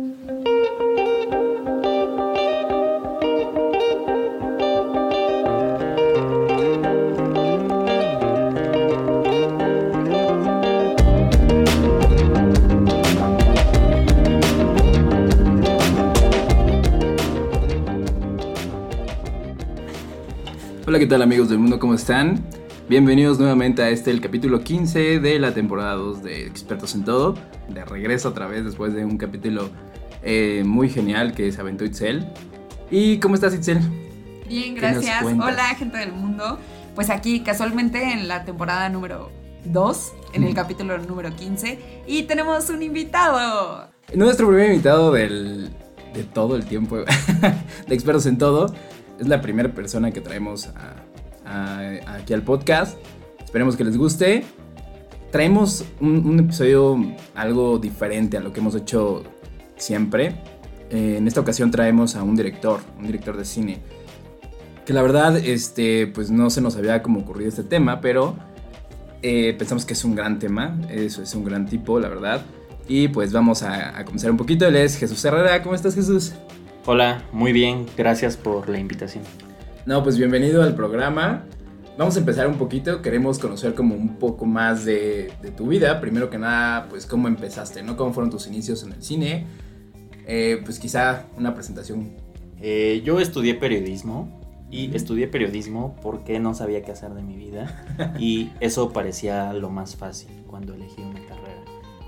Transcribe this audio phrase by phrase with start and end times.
[0.00, 0.14] Hola,
[20.98, 21.78] ¿qué tal amigos del mundo?
[21.78, 22.42] ¿Cómo están?
[22.88, 27.34] Bienvenidos nuevamente a este, el capítulo 15 de la temporada 2 de Expertos en Todo.
[27.68, 29.68] De regreso otra vez después de un capítulo
[30.22, 32.26] eh, muy genial que se aventó Itzel.
[32.90, 33.78] ¿Y cómo estás, Itzel?
[34.48, 35.24] Bien, ¿Qué nos gracias.
[35.24, 36.58] Hola, gente del mundo.
[36.94, 39.30] Pues aquí casualmente en la temporada número
[39.64, 40.54] 2, en el Mm.
[40.54, 43.88] capítulo número 15, y tenemos un invitado.
[44.14, 45.70] Nuestro primer invitado del,
[46.14, 46.96] de todo el tiempo,
[47.86, 48.74] de Expertos en Todo,
[49.20, 50.96] es la primera persona que traemos a-
[51.46, 52.98] a- aquí al podcast.
[53.44, 54.44] Esperemos que les guste.
[55.30, 56.98] Traemos un, un episodio
[57.36, 59.22] algo diferente a lo que hemos hecho
[59.80, 60.36] siempre.
[60.90, 63.78] Eh, en esta ocasión traemos a un director, un director de cine.
[64.84, 68.36] Que la verdad, este, pues no se nos había como ocurrido este tema, pero
[69.22, 70.78] eh, pensamos que es un gran tema.
[70.88, 72.42] Eso es un gran tipo, la verdad.
[72.88, 74.66] Y pues vamos a, a comenzar un poquito.
[74.66, 75.62] Él es Jesús Herrera.
[75.62, 76.32] ¿Cómo estás, Jesús?
[76.86, 79.22] Hola, muy bien, gracias por la invitación.
[79.86, 81.44] No, pues bienvenido al programa.
[81.96, 83.02] Vamos a empezar un poquito.
[83.02, 86.00] Queremos conocer como un poco más de, de tu vida.
[86.00, 87.96] Primero que nada, pues cómo empezaste, ¿no?
[87.96, 89.46] ¿Cómo fueron tus inicios en el cine?
[90.32, 92.12] Eh, pues quizá una presentación.
[92.60, 94.28] Eh, yo estudié periodismo
[94.70, 97.84] y estudié periodismo porque no sabía qué hacer de mi vida
[98.18, 101.64] y eso parecía lo más fácil cuando elegí una carrera.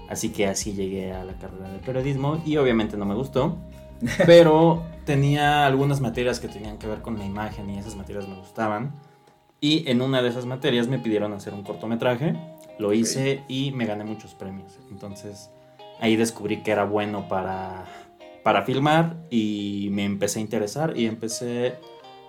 [0.08, 3.56] Así que así llegué a la carrera de periodismo y obviamente no me gustó,
[4.24, 8.36] pero tenía algunas materias que tenían que ver con la imagen y esas materias me
[8.36, 8.92] gustaban.
[9.60, 12.36] Y en una de esas materias me pidieron hacer un cortometraje,
[12.78, 14.78] lo hice y me gané muchos premios.
[14.92, 15.50] Entonces
[16.02, 17.84] ahí descubrí que era bueno para,
[18.42, 21.74] para filmar y me empecé a interesar y empecé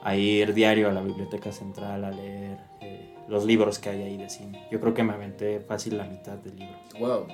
[0.04, 4.18] a ir diario a la biblioteca central a leer eh, los libros que hay ahí
[4.18, 4.68] de cine.
[4.72, 6.76] Yo creo que me aventé fácil la mitad del libro.
[7.00, 7.28] Wow.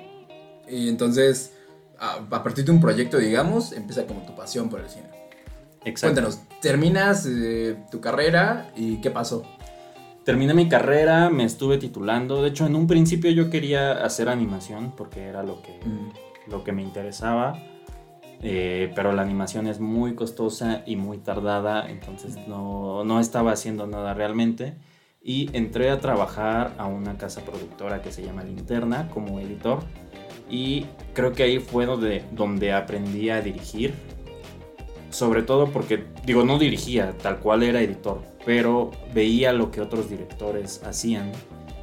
[0.69, 1.57] Y entonces,
[1.97, 5.07] a, a partir de un proyecto, digamos, empieza como tu pasión por el cine.
[5.85, 6.21] Exacto.
[6.21, 9.43] Cuéntanos, terminas eh, tu carrera y qué pasó.
[10.25, 12.41] Terminé mi carrera, me estuve titulando.
[12.41, 15.79] De hecho, en un principio yo quería hacer animación porque era lo que,
[16.47, 17.59] lo que me interesaba.
[18.41, 23.87] Eh, pero la animación es muy costosa y muy tardada, entonces no, no estaba haciendo
[23.87, 24.75] nada realmente.
[25.21, 29.79] Y entré a trabajar a una casa productora que se llama Linterna como editor.
[30.49, 33.93] Y creo que ahí fue donde, donde aprendí a dirigir.
[35.09, 40.09] Sobre todo porque, digo, no dirigía, tal cual era editor, pero veía lo que otros
[40.09, 41.31] directores hacían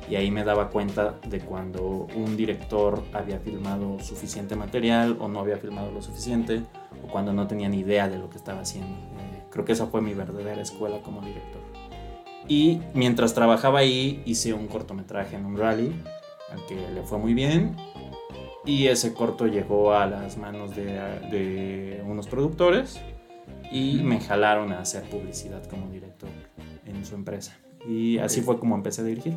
[0.08, 5.40] y ahí me daba cuenta de cuando un director había filmado suficiente material o no
[5.40, 6.62] había filmado lo suficiente
[7.04, 8.94] o cuando no tenía ni idea de lo que estaba haciendo.
[8.94, 11.62] Eh, creo que esa fue mi verdadera escuela como director.
[12.48, 15.92] Y mientras trabajaba ahí hice un cortometraje en un rally
[16.52, 17.76] al que le fue muy bien
[18.64, 23.00] y ese corto llegó a las manos de, de unos productores
[23.70, 26.30] y me jalaron a hacer publicidad como director
[26.84, 27.56] en su empresa.
[27.88, 29.36] Y así fue como empecé a dirigir.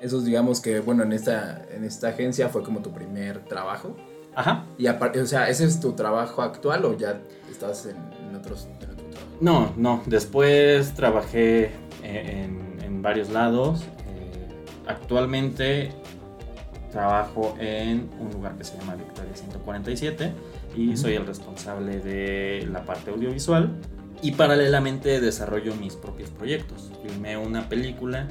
[0.00, 3.96] Esos digamos que, bueno, en esta, en esta agencia fue como tu primer trabajo.
[4.34, 4.64] Ajá.
[4.78, 7.96] Y aparte, o sea, ¿ese es tu trabajo actual o ya estás en,
[8.28, 9.36] en otros, en otro trabajo?
[9.40, 10.02] No, no.
[10.06, 11.64] Después trabajé
[12.02, 13.82] eh, en, en varios lados.
[13.82, 14.48] Eh,
[14.86, 15.92] actualmente
[16.90, 20.32] trabajo en un lugar que se llama Victoria 147
[20.76, 20.96] y Ujú.
[20.96, 23.70] soy el responsable de la parte audiovisual.
[24.22, 26.90] Y paralelamente desarrollo mis propios proyectos.
[27.02, 28.28] Filmé una película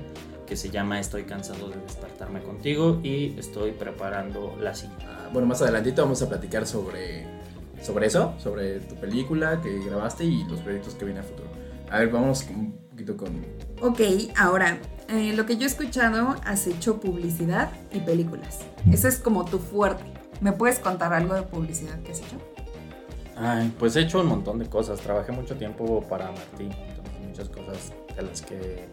[0.49, 5.05] que se llama Estoy cansado de despertarme contigo y estoy preparando la siguiente.
[5.07, 7.27] Ah, bueno, más adelantito vamos a platicar sobre,
[7.83, 11.47] sobre eso, sobre tu película que grabaste y los proyectos que vienen a futuro.
[11.91, 13.45] A ver, vamos un poquito con...
[13.79, 14.01] Ok,
[14.35, 18.61] ahora, eh, lo que yo he escuchado, has hecho publicidad y películas.
[18.91, 20.03] Eso es como tu fuerte.
[20.41, 22.37] ¿Me puedes contar algo de publicidad que has hecho?
[23.35, 24.99] Ay, pues he hecho un montón de cosas.
[24.99, 28.89] Trabajé mucho tiempo para Martín, entonces muchas cosas de las que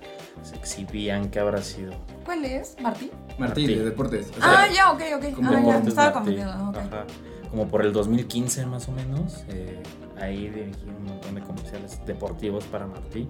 [0.48, 1.92] se exhibían que habrá sido.
[2.24, 3.10] ¿Cuál es, Martín?
[3.38, 3.66] Martín, Martín.
[3.78, 4.30] de deportes.
[4.30, 5.34] O sea, ah, ya, ok, ok.
[5.34, 6.12] como Ah, ya, estaba Martín.
[6.12, 6.52] confundiendo.
[6.52, 6.76] ah, ok.
[6.76, 7.04] Ajá.
[7.50, 9.44] Como por el 2015 más o menos.
[9.48, 9.82] eh,
[10.20, 13.28] ahí dirigí un montón de comerciales deportivos para Martín.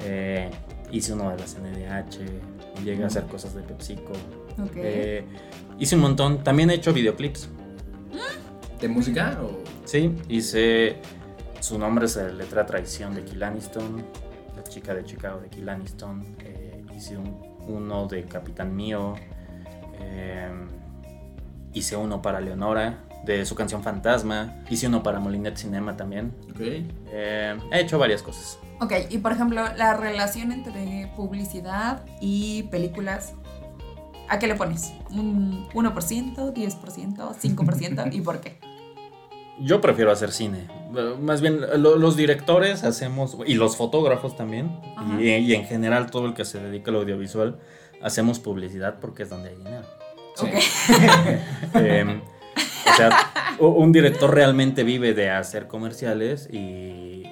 [0.00, 0.50] Eh,
[0.90, 2.82] hice uno de la CNDH.
[2.84, 4.12] Llegué a hacer cosas de PepsiCo.
[4.62, 4.72] Ok.
[4.76, 5.24] eh,
[5.78, 6.42] hice un montón.
[6.44, 7.48] También he hecho videoclips.
[8.80, 9.58] ¿De música o...?
[9.84, 10.96] Sí, hice.
[11.60, 14.04] Su nombre es la letra Traición de Kill Aniston,
[14.58, 16.36] la chica de Chicago de Kill Aniston.
[16.40, 19.14] eh, hice un- uno de Capitán Mío.
[20.00, 20.48] eh,
[21.72, 24.54] hice uno para Leonora, de su canción Fantasma.
[24.70, 26.32] Hice uno para Molinet Cinema también.
[26.50, 26.60] Ok.
[26.60, 28.58] Eh, he hecho varias cosas.
[28.80, 33.34] Ok, y por ejemplo, la relación entre publicidad y películas,
[34.28, 34.92] ¿a qué le pones?
[35.10, 38.58] ¿Un 1%, 10%, 5% y por qué?
[39.60, 40.68] Yo prefiero hacer cine.
[41.20, 44.80] Más bien, lo- los directores hacemos, y los fotógrafos también,
[45.18, 47.58] y, y en general todo el que se dedica al audiovisual,
[48.02, 49.86] hacemos publicidad porque es donde hay dinero.
[50.36, 50.46] Sí.
[50.46, 50.52] Ok.
[51.74, 52.20] Eh,
[52.92, 53.10] o sea,
[53.60, 57.24] un director realmente vive de hacer comerciales y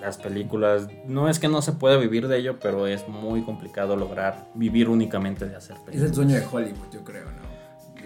[0.00, 3.96] las películas, no es que no se pueda vivir de ello, pero es muy complicado
[3.96, 6.16] lograr vivir únicamente de hacer Es el películas.
[6.16, 7.42] sueño de Hollywood, yo creo, ¿no?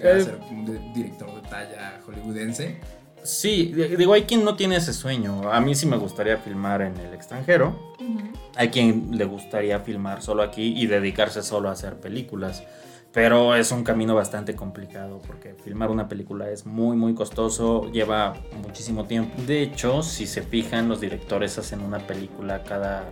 [0.08, 0.23] A Eh.
[0.25, 2.81] ser un de- director de talla hollywoodense.
[3.25, 5.50] Sí, di- digo, hay quien no tiene ese sueño.
[5.50, 7.94] A mí sí me gustaría filmar en el extranjero.
[7.99, 8.21] Ujú.
[8.56, 12.62] Hay quien le gustaría filmar solo aquí y dedicarse solo a hacer películas.
[13.12, 18.35] Pero es un camino bastante complicado porque filmar una película es muy muy costoso, lleva
[18.62, 19.41] muchísimo tiempo.
[19.47, 23.05] De hecho, si se fijan, los directores hacen una película cada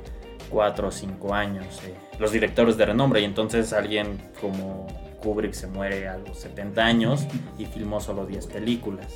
[0.51, 1.81] 4 o 5 años.
[1.87, 4.89] eh, Los directores de renombre y entonces alguien como
[5.23, 7.25] Kubrick se muere a los 70 años
[7.57, 9.07] y filmó solo 10 películas.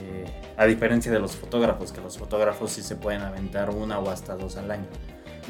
[0.00, 0.24] Eh,
[0.56, 4.36] a diferencia de los fotógrafos, que los fotógrafos sí se pueden aventar una o hasta
[4.36, 4.86] dos al año.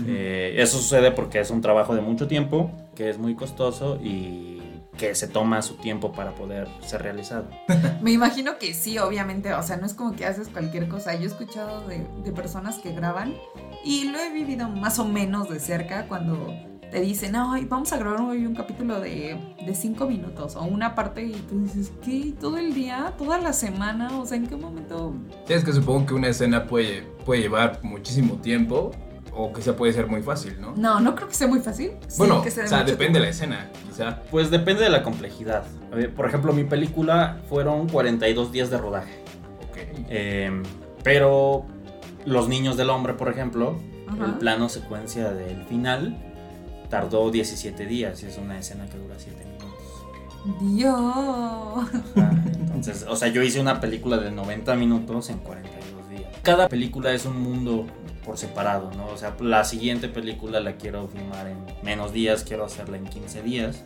[0.06, 4.58] Eh, eso sucede porque es un trabajo de mucho tiempo, que es muy costoso y
[4.96, 7.48] que se toma su tiempo para poder ser realizado.
[8.02, 11.14] Me imagino que sí, obviamente, o sea, no es como que haces cualquier cosa.
[11.14, 13.34] Yo he escuchado de, de personas que graban
[13.84, 16.52] y lo he vivido más o menos de cerca cuando
[16.90, 20.94] te dicen, ay, vamos a grabar hoy un capítulo de, de cinco minutos o una
[20.94, 22.32] parte y tú dices, ¿qué?
[22.40, 23.12] ¿Todo el día?
[23.18, 24.18] ¿Toda la semana?
[24.18, 25.14] O sea, ¿en qué momento?
[25.46, 28.92] Sí, es que supongo que una escena puede, puede llevar muchísimo tiempo
[29.34, 30.74] o quizá puede ser muy fácil, ¿no?
[30.76, 31.92] No, no creo que sea muy fácil.
[32.08, 34.22] Sí, bueno, que o sea sea, depende de la escena, quizá.
[34.30, 35.64] Pues depende de la complejidad.
[36.16, 39.22] Por ejemplo, mi película fueron 42 días de rodaje.
[39.68, 39.76] Ok.
[40.08, 40.62] Eh,
[41.04, 41.66] pero
[42.24, 44.24] Los Niños del Hombre, por ejemplo, Ajá.
[44.24, 46.27] el plano secuencia del final
[46.88, 49.68] tardó 17 días y es una escena que dura 7 minutos.
[50.60, 50.94] Dios.
[52.16, 52.30] Ah,
[52.60, 56.32] Entonces, o sea, yo hice una película de 90 minutos en 42 días.
[56.42, 57.86] Cada película es un mundo
[58.24, 59.06] por separado, ¿no?
[59.06, 63.42] O sea, la siguiente película la quiero filmar en menos días, quiero hacerla en 15
[63.42, 63.84] días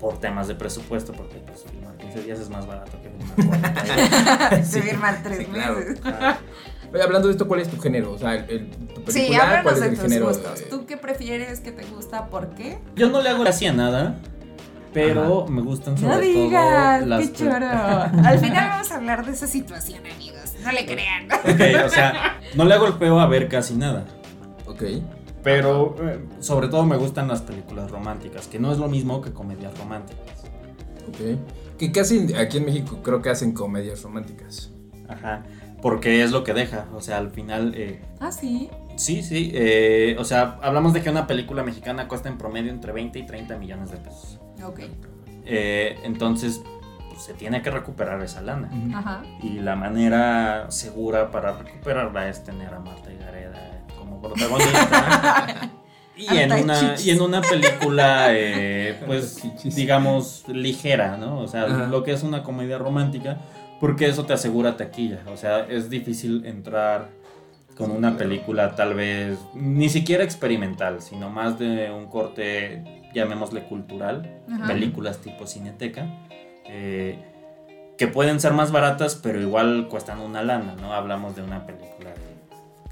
[0.00, 3.82] por temas de presupuesto, porque pues filmar 15 días es más barato que filmar 40
[3.82, 4.68] días.
[4.70, 5.76] Se firmar tres sí, claro.
[6.04, 6.69] Ah, Oye,
[7.02, 8.12] hablando de esto, ¿cuál es tu género?
[8.12, 10.26] O sea, el, el- tu película, Sí, ¿cuál háblanos es de tus género?
[10.28, 10.64] gustos.
[10.68, 11.60] ¿Tú qué prefieres?
[11.60, 12.26] ¿Qué te gusta?
[12.26, 12.78] ¿Por qué?
[12.96, 14.16] Yo no le hago casi a nada,
[14.92, 17.66] pero me gustan sobre No todo digas, las qué choro.
[18.24, 20.54] Al final vamos a hablar de esa situación, amigos.
[20.64, 21.26] No le crean.
[21.32, 24.04] Ok, o sea, no le hago el feo a ver casi nada.
[24.66, 24.82] Ok.
[25.42, 29.32] Pero eh, sobre todo me gustan las películas románticas, que no es lo mismo que
[29.32, 30.44] comedias románticas.
[31.08, 31.78] Ok.
[31.78, 34.70] Que casi aquí en México creo que hacen comedias románticas.
[35.08, 35.42] Ajá.
[35.82, 36.86] Porque es lo que deja.
[36.94, 37.72] O sea, al final.
[37.76, 38.68] eh, Ah, sí.
[38.96, 39.50] sí, sí.
[39.54, 43.26] eh, o sea, hablamos de que una película mexicana cuesta en promedio entre 20 y
[43.26, 44.38] 30 millones de pesos.
[44.64, 44.80] Ok.
[45.46, 46.60] Eh, entonces,
[47.08, 48.70] pues, se tiene que recuperar esa lana.
[48.94, 49.22] Ajá.
[49.42, 55.70] Y la manera segura para recuperarla es tener a Marta y Gareda como protagonista.
[56.16, 61.38] y, en una, y en una película, eh, pues, digamos, ligera, ¿no?
[61.40, 61.86] O sea, Ajá.
[61.86, 63.38] lo que es una comedia romántica,
[63.80, 65.22] porque eso te asegura taquilla.
[65.32, 67.08] O sea, es difícil entrar
[67.76, 72.84] con una película tal vez ni siquiera experimental, sino más de un corte,
[73.14, 74.66] llamémosle cultural, Ajá.
[74.66, 76.06] películas tipo cineteca,
[76.66, 77.18] eh,
[77.96, 80.92] que pueden ser más baratas, pero igual cuestan una lana, ¿no?
[80.92, 82.29] Hablamos de una película de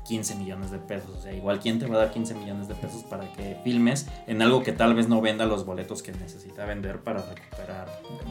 [0.09, 2.75] 15 millones de pesos, o sea, igual quién te va a dar 15 millones de
[2.75, 6.65] pesos para que filmes en algo que tal vez no venda los boletos que necesita
[6.65, 7.87] vender para recuperar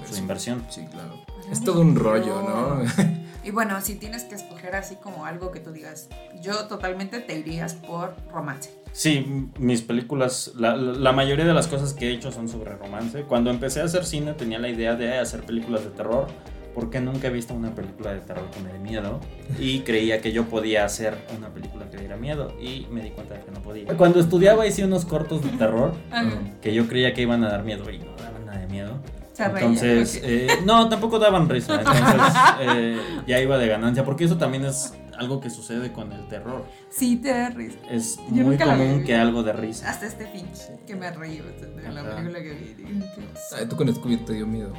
[0.10, 0.66] su inversión.
[0.70, 1.14] Sí, claro.
[1.52, 2.82] Es todo un rollo, ¿no?
[3.44, 6.10] Y bueno, si tienes que escoger así como algo que tú digas,
[6.42, 8.74] yo totalmente te irías por romance.
[8.92, 12.76] Sí, mis películas, la, la- la mayoría de las cosas que he hecho son sobre
[12.76, 13.22] romance.
[13.24, 16.28] Cuando empecé a hacer cine tenía la idea de hacer películas de terror,
[16.78, 19.20] porque nunca he visto una película de terror que me dé miedo
[19.58, 23.34] y creía que yo podía hacer una película que diera miedo y me di cuenta
[23.34, 23.98] de que no podía.
[23.98, 26.30] Cuando estudiaba hice unos cortos de terror Ajá.
[26.62, 28.92] que yo creía que iban a dar miedo y no daban nada de miedo.
[29.40, 31.76] Entonces, eh, no, tampoco daban risa.
[31.80, 36.28] Entonces, eh, ya iba de ganancia, porque eso también es algo que sucede con el
[36.28, 36.64] terror.
[36.92, 37.80] Sí, te da risa.
[37.90, 39.90] Es Yo muy común que algo de risa.
[39.90, 40.46] Hasta este fin
[40.86, 43.68] que me reí de la película que vi.
[43.68, 44.74] Tú con Scooby te dio miedo.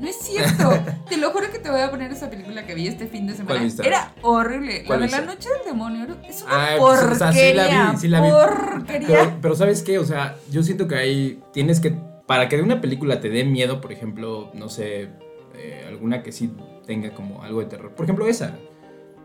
[0.00, 0.70] No es cierto.
[1.08, 3.34] Te lo juro que te voy a poner esa película que vi este fin de
[3.34, 3.66] semana.
[3.84, 4.82] Era horrible.
[4.82, 7.12] La ¿Cuál de la noche del demonio es una Ay, pues, porquería.
[7.12, 8.30] o sea, sí la vi, sí la vi.
[8.30, 9.06] Porquería.
[9.08, 9.98] Pero, pero ¿sabes qué?
[9.98, 11.94] O sea, yo siento que ahí tienes que...
[12.26, 15.08] Para que de una película te dé miedo, por ejemplo, no sé...
[15.56, 16.52] eh, alguna que sí
[16.86, 17.92] tenga como algo de terror.
[17.92, 18.54] Por ejemplo, esa,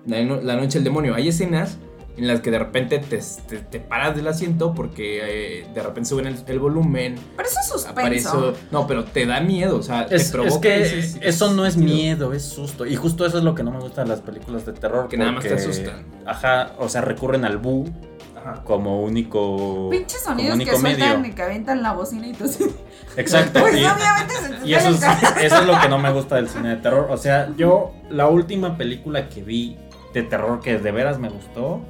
[0.06, 1.14] La, La Noche del Demonio.
[1.14, 1.78] Hay escenas
[2.16, 6.10] en las que de repente te, te- te paras del asiento porque eh, de repente
[6.10, 7.16] suben el, el volumen.
[7.36, 8.30] Pero eso es suspenso.
[8.30, 11.20] Aparece, no, pero te da miedo, o sea, Es, te provoca es que ese- ese
[11.30, 12.86] eso no es miedo, es susto.
[12.86, 15.08] Y justo eso es lo que no me gusta de las películas de terror.
[15.08, 16.06] Que nada más te asustan.
[16.26, 17.86] Ajá, o sea, recurren al bu
[18.66, 19.90] como único.
[19.90, 21.32] Pinches sonidos que único sueltan medio.
[21.32, 22.46] y que aventan la bocina y tú.
[23.18, 23.62] Exacto.
[23.62, 25.02] Pues y- obviamente se Y eso es,
[25.44, 27.08] eso es lo que no me gusta del cine de terror.
[27.10, 29.78] O sea, yo la última película que vi
[30.14, 31.82] de terror que de veras me gustó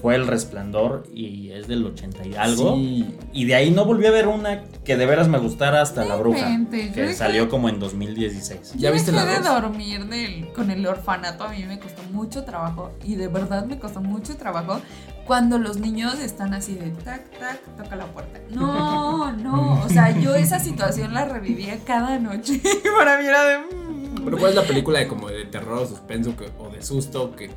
[0.00, 2.74] fue El Resplandor y es del 80 y algo.
[2.74, 3.14] Sí.
[3.32, 6.16] Y de ahí no volví a ver una que de veras me gustara hasta La
[6.16, 8.72] Bruja, que dejé- salió como en 2016.
[8.76, 9.62] ¿Ya Yo viste la dejé de dos?
[9.62, 13.78] dormir del- con el orfanato, a mí me costó mucho trabajo y de verdad me
[13.78, 14.80] costó mucho trabajo
[15.26, 18.40] cuando los niños están así de tac, tac, toca la puerta.
[18.50, 22.60] No, no, o sea, yo esa situación la revivía cada noche.
[22.98, 23.58] Para mí era de...
[23.58, 24.24] mm.
[24.24, 27.34] Pero ¿cuál es la película de como de terror o suspenso que- o de susto
[27.36, 27.50] que,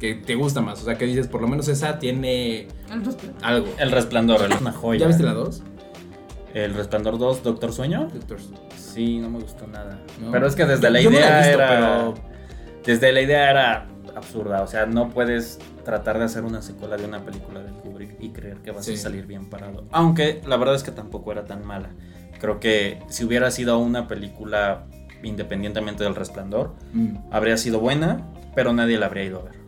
[0.00, 0.80] que te gusta más?
[0.82, 3.44] O sea, que dices, por lo menos esa tiene El resplandor.
[3.44, 3.68] algo.
[3.78, 5.00] El Resplandor, es una joya.
[5.00, 5.62] ¿Ya viste la 2?
[6.54, 8.08] El Resplandor 2, Doctor Sueño.
[8.12, 8.38] Doctor.
[8.76, 10.00] Sí, no me gustó nada.
[10.20, 10.32] ¿No?
[10.32, 11.68] Pero es que desde Yo- la yo no la he idea visto, era.
[11.68, 12.14] pero-
[12.84, 14.62] Desde la idea era absurda.
[14.62, 18.30] O sea, no puedes tratar de hacer una secuela de una película de Kubrick y
[18.30, 18.94] creer que vas Sí.
[18.94, 19.84] a salir bien parado.
[19.92, 21.90] Aunque la verdad es que tampoco era tan mala.
[22.40, 24.86] Creo que si hubiera sido una película
[25.22, 27.16] independientemente del resplandor, Mm.
[27.30, 29.59] habría sido buena, pero nadie la habría ido a ver.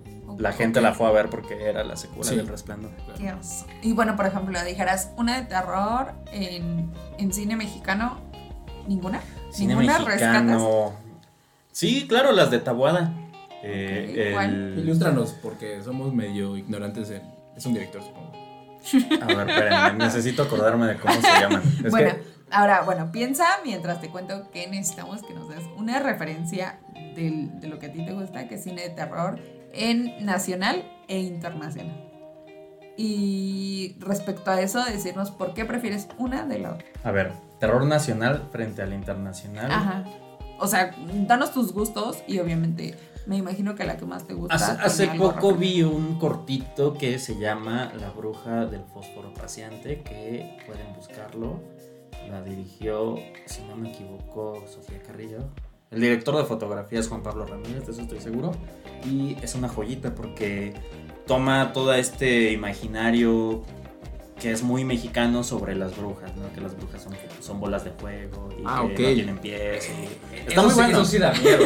[0.42, 2.37] La gente la fue a ver porque era la secuela Sí.
[2.37, 2.90] del resplandor.
[3.16, 3.66] Qué oso.
[3.80, 8.18] Y bueno, por ejemplo, dijeras, una de terror en, en cine mexicano,
[8.88, 9.20] ¿ninguna?
[9.52, 10.42] Cine ¿Ninguna rescatas?
[10.42, 10.92] mexicano.
[11.70, 13.12] Sí, claro, las de Tabuada.
[13.62, 14.34] Eh,
[14.76, 17.11] Ilústranos, porque somos medio ignorantes.
[17.11, 17.22] en-
[17.56, 18.32] Es un director, supongo.
[19.22, 21.62] A ver, espérenme, necesito acordarme de cómo se llaman.
[21.84, 26.00] Es bueno, que ahora, bueno, piensa mientras te cuento que necesitamos que nos des una
[26.00, 26.80] referencia
[27.14, 29.38] del- de lo que a ti te gusta, que es cine de terror,
[29.73, 32.09] en nacional e internacional.
[32.97, 36.87] Y respecto a eso, decirnos por qué prefieres una de la otra.
[37.05, 39.71] A ver, terror nacional frente al internacional.
[39.71, 40.05] Ajá.
[40.59, 40.95] O sea,
[41.26, 42.95] danos tus gustos y obviamente
[43.26, 44.55] me imagino que la que más te gusta.
[44.55, 50.59] Hace, hace poco vi un cortito que se llama La bruja del fósforo paseante, que
[50.67, 51.61] pueden buscarlo.
[52.31, 55.49] La dirigió, si no me equivoco, Sofía Carrillo.
[55.92, 58.52] El director de fotografía es Juan Pablo Ramírez, de eso estoy seguro.
[59.04, 60.72] Y es una joyita porque
[61.26, 63.62] toma todo este imaginario
[64.40, 66.52] que es muy mexicano sobre las brujas, ¿no?
[66.52, 69.08] Que las brujas son, son bolas de fuego y Ah, que ok.
[69.11, 69.88] no tienen pies.
[69.90, 70.92] y- Está Eso muy sí- bueno.
[71.00, 71.64] Eso sí da miedo.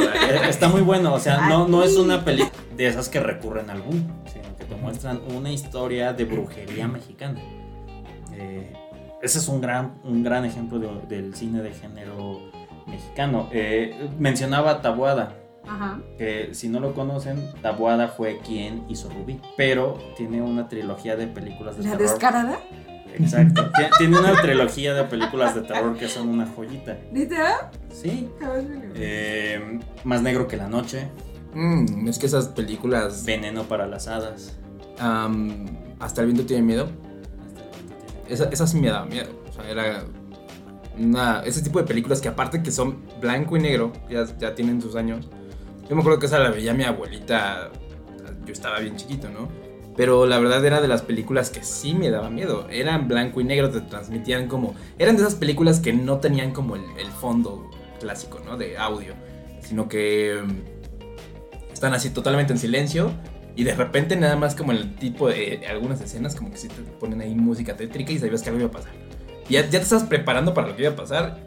[0.49, 3.81] Está muy bueno, o sea, no, no es una película de esas que recurren al
[3.81, 7.41] boom, sino que te muestran una historia de brujería mexicana.
[8.35, 8.73] Eh,
[9.23, 12.41] ese es un gran, un gran ejemplo de- del cine de género
[12.87, 13.49] mexicano.
[13.53, 16.01] Eh, mencionaba Tabuada, Ajá.
[16.19, 21.27] que si no lo conocen, Tabuada fue quien hizo Rubí, pero tiene una trilogía de
[21.27, 22.09] películas de ¿La terror.
[22.09, 22.59] descarada?
[23.19, 26.99] Exacto, Tie- tiene una trilogía de películas de terror que son una joyita.
[27.13, 27.71] ¿Neta?
[27.91, 28.29] Sí.
[28.39, 31.09] Jamás me lo- Eh, Más negro que la noche.
[31.55, 33.25] Mm, es que esas películas.
[33.25, 34.59] Veneno para las hadas.
[34.99, 35.65] am,
[35.99, 36.89] Hasta el viento tiene miedo.
[38.29, 39.31] Esa, esa sí me daba miedo.
[39.49, 40.05] O sea, era.
[40.99, 44.81] Una, ese tipo de películas que, aparte que son blanco y negro, ya, ya tienen
[44.81, 45.29] sus años.
[45.89, 47.71] Yo me acuerdo que esa la veía mi abuelita.
[48.45, 49.49] Yo estaba bien chiquito, ¿no?
[49.97, 52.67] Pero la verdad era de las películas que sí me daba miedo.
[52.71, 54.75] Eran blanco y negro, te transmitían como.
[54.99, 56.83] Eran de esas películas que no tenían como el,
[57.21, 58.57] fondo clásico, ¿no?
[58.57, 59.15] De audio.
[59.61, 60.43] Sino que.
[60.45, 63.11] mm, Están así totalmente en silencio.
[63.55, 65.67] Y de repente, nada más como el tipo de.
[65.69, 68.69] algunas escenas, como que sí te ponen ahí música tétrica y sabías que algo iba
[68.69, 68.93] a pasar.
[69.49, 71.39] Ya, ya te estás preparando para lo que iba a pasar.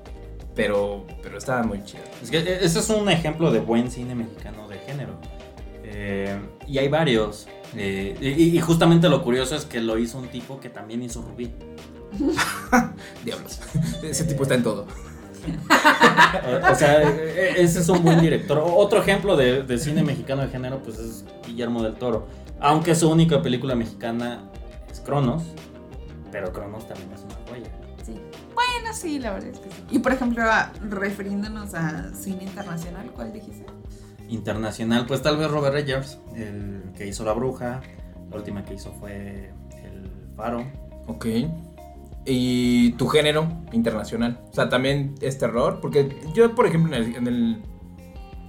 [0.55, 1.05] Pero.
[1.21, 2.03] Pero estaba muy chido.
[2.21, 5.13] Es que e- ese es un ejemplo de buen cine mexicano de género.
[5.83, 6.37] Eh,
[6.67, 7.47] y hay varios.
[7.75, 11.21] Eh, y, y justamente lo curioso es que lo hizo un tipo que también hizo
[11.21, 11.51] Rubí.
[13.23, 13.59] Diablos.
[14.03, 14.85] Ese tipo está en todo.
[16.71, 18.61] O, sea, e- e- ese es un buen director.
[18.63, 22.27] Otro ejemplo de, de cine mexicano de género pues es Guillermo del Toro.
[22.59, 24.43] Aunque su única película mexicana
[24.91, 25.43] es Cronos.
[26.31, 27.35] Pero Cronos también es una.
[28.89, 29.83] Bueno, sí, la verdad es que sí.
[29.91, 33.65] Y por ejemplo, a- refiriéndonos a cine internacional, ¿cuál dijiste?
[34.29, 37.81] internacional, pues tal vez Robert Eggers, el que hizo La Bruja,
[38.29, 39.51] la última que hizo fue
[39.83, 40.63] El Faro.
[41.07, 41.25] Ok.
[42.25, 44.39] ¿Y tu género internacional?
[44.51, 45.79] O sea, también es terror.
[45.81, 47.61] Porque yo, por ejemplo, en el, en el,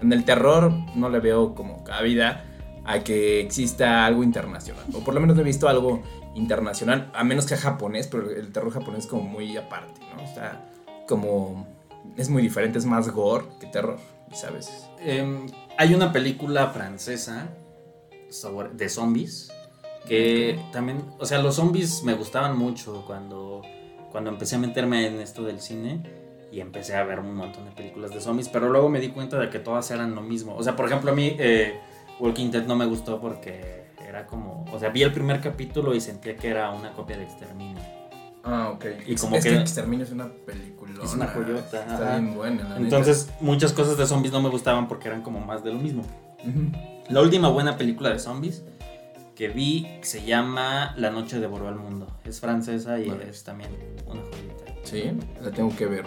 [0.03, 2.45] en el terror no le veo como cabida
[2.85, 4.85] a que exista algo internacional.
[4.93, 6.03] O por lo menos no he visto algo
[6.35, 10.23] internacional, a menos que japonés, pero el terror japonés es como muy aparte, ¿no?
[10.23, 10.71] O sea,
[11.09, 11.67] como...
[12.17, 13.99] Es muy diferente, es más gore que terror.
[14.33, 14.89] ¿sabes?
[15.01, 15.47] Em,
[15.77, 17.49] hay una película francesa
[18.31, 19.51] sobre- de zombies
[20.07, 23.61] que también, o sea, los zombies me gustaban mucho cuando,
[24.13, 26.03] cuando empecé a meterme en esto del cine
[26.53, 29.37] y empecé a ver un montón de películas de zombies, pero luego me di cuenta
[29.39, 30.55] de que todas eran lo mismo.
[30.57, 31.81] O sea, por ejemplo, a mí eh,
[32.21, 33.80] Walking Dead no me gustó porque
[34.11, 37.25] era como, o sea, vi el primer capítulo y sentía que era una copia de
[37.25, 37.79] Exterminio.
[38.45, 38.85] Ah, ok.
[39.07, 41.03] Y como es que- que Exterminio es una película.
[41.05, 42.19] Es una joyota, Está ajá.
[42.19, 42.81] bien buena, la neta.
[42.81, 46.03] Entonces, muchas cosas de zombies no me gustaban porque eran como más de lo mismo.
[47.09, 48.63] La última buena película de zombies
[49.35, 52.07] que vi se llama La noche devoró al mundo.
[52.25, 53.29] Es francesa y Vale.
[53.31, 53.71] es también
[54.07, 54.75] una joyita.
[54.85, 55.13] Sí,
[55.43, 56.05] la tengo que ver.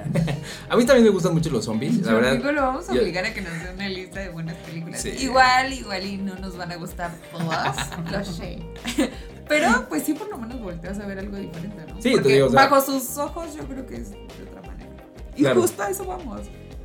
[0.68, 2.32] A mí también me gustan mucho los zombies, la Yo verdad.
[2.32, 5.00] digo, lo vamos a yo- obligar a que nos dé una lista de buenas películas.
[5.02, 5.10] Sí.
[5.18, 8.58] Igual, igual y no nos van a gustar todas, lo sé.
[9.48, 11.96] Pero pues sí por lo menos volteas a ver algo diferente, ¿no?
[11.96, 14.18] Sí, te Porque digo, o sea- bajo sus ojos yo creo que es de
[14.48, 14.90] otra manera.
[15.36, 15.60] Y Claro.
[15.60, 16.40] justo a eso vamos.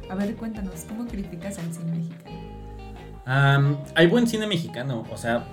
[0.09, 3.77] A ver, cuéntanos, ¿cómo criticas al cine mexicano?
[3.95, 5.45] Hay buen cine mexicano, o sea,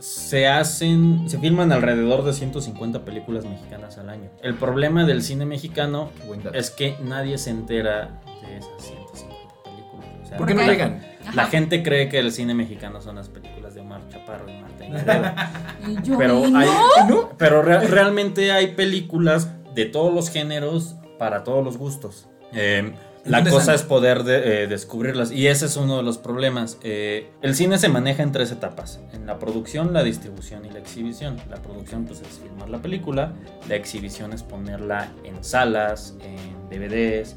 [0.00, 4.30] se hacen, se filman alrededor de 150 películas mexicanas al año.
[4.42, 6.10] El problema del cine mexicano
[6.52, 10.06] es que nadie se entera de esas 150 películas.
[10.22, 11.02] O sea, ¿Por qué no Porque- llegan?
[11.34, 11.50] la Ajá.
[11.50, 15.46] gente cree que el cine mexicano son las películas de Omar Chaparro y Marta.
[16.04, 16.68] Y Pero ¿y hay,
[17.08, 17.30] no?
[17.38, 22.26] pero re- realmente hay películas de todos los géneros para todos los gustos.
[22.52, 22.92] Eh,
[23.24, 26.78] la cosa es poder de- eh, descubrirlas y ese es uno de los problemas.
[26.82, 30.78] Eh, el cine se maneja en tres etapas: en la producción, la distribución y la
[30.78, 31.36] exhibición.
[31.50, 33.34] La producción pues es filmar la película,
[33.68, 37.36] la exhibición es ponerla en salas, en DVDs,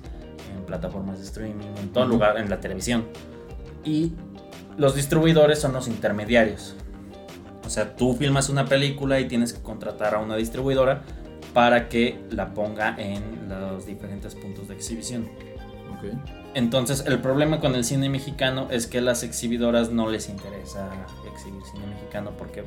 [0.56, 3.06] en plataformas de streaming, en todo lugar, en la televisión.
[3.84, 4.14] Y
[4.78, 6.76] los distribuidores son los intermediarios.
[7.66, 11.04] O sea, tú filmas una película y tienes que contratar a una distribuidora
[11.54, 15.30] para que la ponga en los diferentes puntos de exhibición.
[16.54, 20.90] Entonces, el problema con el cine mexicano es que a las exhibidoras no les interesa
[21.32, 22.64] exhibir cine mexicano porque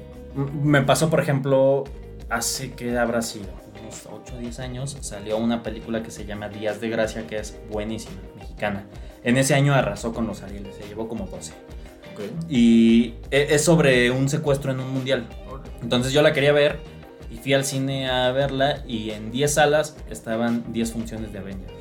[0.63, 1.85] me pasó, por ejemplo,
[2.29, 3.47] hace que habrá sido
[3.81, 7.37] unos 8 o 10 años, salió una película que se llama Días de Gracia, que
[7.37, 8.87] es buenísima, mexicana.
[9.23, 11.53] En ese año arrasó con los Arieles, se llevó como 12.
[12.15, 12.23] Ok.
[12.49, 15.27] Y e- es sobre un secuestro en un mundial.
[15.83, 16.81] Entonces yo la quería ver
[17.31, 21.73] y fui al cine a verla y en 10 salas estaban 10 funciones de Avengers.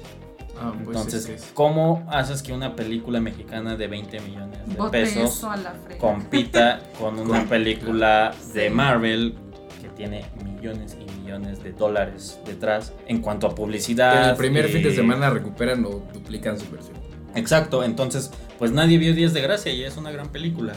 [0.60, 4.76] Ah, pues Entonces, es- es- ¿cómo haces que una película mexicana de 20 millones de
[4.76, 8.70] Bote pesos a la compita con una Con- película de.
[8.70, 9.36] Marvel
[9.82, 14.24] que tiene millones y millones de dólares detrás en cuanto a publicidad?
[14.24, 16.96] en el primer fin de semana recuperan o duplican su versión.
[17.36, 20.72] Exacto, entonces, pues nadie vio 10 de gracia y es una gran película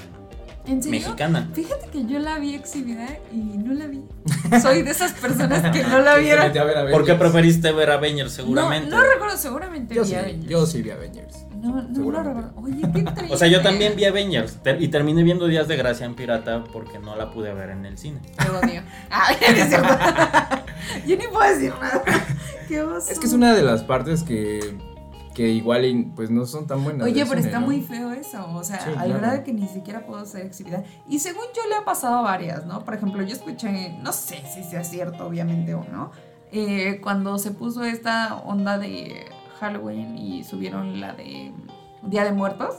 [0.69, 1.01] ¿En serio?
[1.01, 1.49] mexicana.
[1.55, 4.03] Fíjate que yo la vi exhibida y no la vi.
[4.61, 6.47] Soy de esas personas que no la vieron.
[6.47, 8.91] a ¿Por qué preferiste ver Avengers seguramente?
[8.91, 10.49] No, no recuerdo, seguramente Yo vi sí, Avengers.
[10.51, 11.45] yo sí vi Avengers.
[11.61, 12.41] No, no, no seguramente.
[12.47, 12.61] recuerdo.
[12.63, 13.35] Oye, qué triste.
[13.35, 16.63] O sea, yo también vi Avengers ter- y terminé viendo Días de Gracia en pirata
[16.73, 18.21] porque no la pude ver en el cine.
[18.37, 18.83] Te odio.
[19.11, 19.89] Ah, cierto.
[21.07, 22.03] yo ni puedo decir nada.
[22.69, 23.11] Qué oso.
[23.11, 24.61] Es que es una de las partes que,
[25.39, 27.07] que igual pues no son tan buenas.
[27.07, 27.67] Oye, pero está ¿no?
[27.67, 29.21] muy feo eso, o sea, Sí, al claro.
[29.21, 30.83] grado que ni siquiera puedo ser exhibida.
[31.09, 32.85] Y según yo le ha pasado a varias, ¿no?
[32.85, 36.11] Por ejemplo, yo escuché, no sé si sea cierto, obviamente o no,
[36.51, 39.27] eh, cuando se puso esta onda de
[39.61, 41.53] Halloween y subieron la de
[42.03, 42.75] Día de Muertos.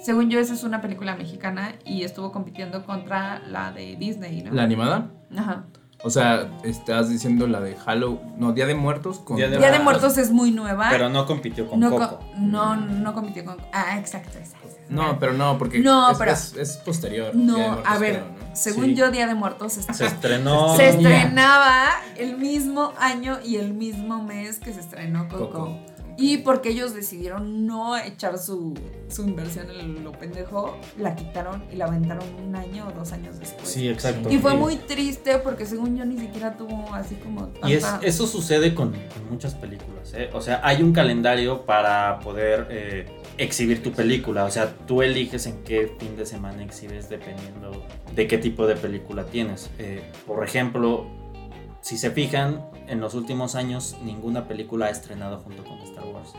[0.00, 4.54] Según yo, esa es una película mexicana y estuvo compitiendo contra la de Disney, ¿no?
[4.54, 5.10] ¿La animada?
[5.36, 5.66] Ajá.
[6.06, 8.20] O sea, estás diciendo la de Halloween.
[8.38, 9.36] No, Día de Muertos con.
[9.36, 10.86] Día de Día de Muertos es muy nueva.
[10.88, 12.18] Pero no compitió con no, Coco.
[12.18, 13.56] co- no, no compitió con.
[13.72, 14.76] Ah, exacto, esa, esa.
[14.88, 17.34] No, pero no, porque No, es, pero- es, es posterior.
[17.34, 18.56] No, Día de Muertos, a ver, creo, ¿no?
[18.56, 18.94] según Sí.
[18.94, 20.76] yo, Día de Muertos está- Se estrenó.
[20.76, 25.50] se estrenaba el mismo año y el mismo mes que se estrenó Coco.
[25.50, 25.78] Coco.
[26.18, 28.72] Y porque ellos decidieron no echar su,
[29.08, 33.38] su inversión en lo pendejo, la quitaron y la aventaron un año o dos años
[33.38, 33.68] después.
[33.68, 34.30] Sí, exacto.
[34.30, 37.68] Y fue muy triste porque según yo ni siquiera tuvo así como tanta...
[37.68, 40.14] Y es- eso sucede con, con muchas películas.
[40.14, 40.30] ¿eh?
[40.32, 44.44] O sea, hay un calendario para poder eh, exhibir tu película.
[44.44, 48.76] O sea, tú eliges en qué fin de semana exhibes dependiendo de qué tipo de
[48.76, 49.68] película tienes.
[49.78, 51.06] Eh, por ejemplo,
[51.86, 56.30] si se fijan, en los últimos años ninguna película ha estrenado junto con Star Wars.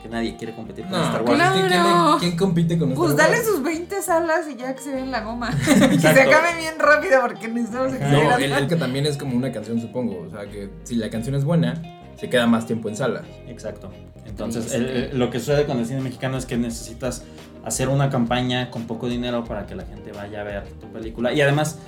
[0.00, 1.52] Que nadie quiere competir con No, Star pues Wars.
[1.66, 2.16] Claro.
[2.20, 3.48] ¿quién, quién compite con Pues Star dale Wars?
[3.50, 5.50] sus 20 salas y ya que se ve en la goma.
[5.90, 9.50] que se acabe bien rápido porque necesitamos No, el, el que también es como una
[9.50, 10.26] canción, supongo.
[10.28, 11.82] O sea, que si la canción es buena,
[12.16, 13.22] se queda más tiempo en sala.
[13.48, 13.90] Exacto.
[14.26, 14.92] Entonces, Sí, el- sí.
[15.12, 17.24] el- lo que sucede con el cine mexicano es que necesitas
[17.64, 21.32] hacer una campaña con poco dinero para que la gente vaya a ver tu película.
[21.32, 21.78] Y además,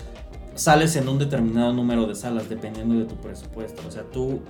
[0.56, 3.82] sales en un determinado número de salas dependiendo de tu presupuesto.
[3.86, 4.40] O sea, tú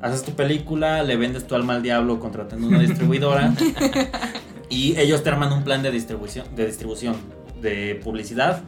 [0.00, 3.52] haces tu película, le vendes tu alma al diablo contratando una distribuidora.
[4.74, 7.14] Y ellos te arman un plan de distribución, de distribución,
[7.60, 8.62] de publicidad,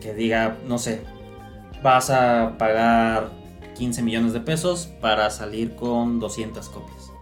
[0.00, 1.02] que diga, no sé,
[1.82, 3.30] vas a pagar
[3.76, 7.12] 15 millones de pesos para salir con 200 copias.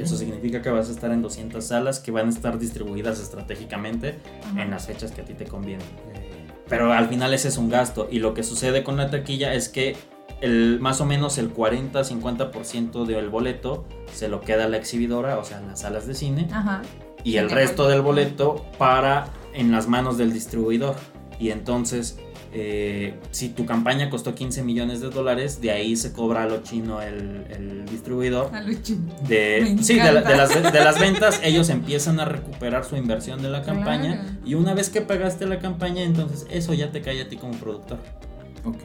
[0.00, 4.18] Eso significa que vas a estar en 200 salas que van a estar distribuidas estratégicamente
[4.56, 5.86] en las fechas que a ti te convienen.
[6.68, 8.08] Pero al final ese es un gasto.
[8.10, 9.96] Y lo que sucede con la taquilla es que
[10.40, 15.58] el, más o menos el 40-50% del boleto se lo queda la exhibidora, o sea,
[15.58, 16.48] en las salas de cine,
[17.24, 20.96] y el resto del boleto para en las manos del distribuidor.
[21.38, 22.18] Y entonces
[22.52, 26.62] eh, si tu campaña costó 15 millones de dólares, de ahí se cobra a lo
[26.62, 28.54] chino el, distribuidor.
[28.54, 29.12] A lo chino.
[29.28, 34.38] De, sí, de, las, ventas, ellos empiezan a recuperar su inversión de la campaña.
[34.44, 37.54] Y una vez que pagaste la campaña, entonces eso ya te cae a ti como
[37.54, 37.98] productor.
[38.66, 38.84] Ok.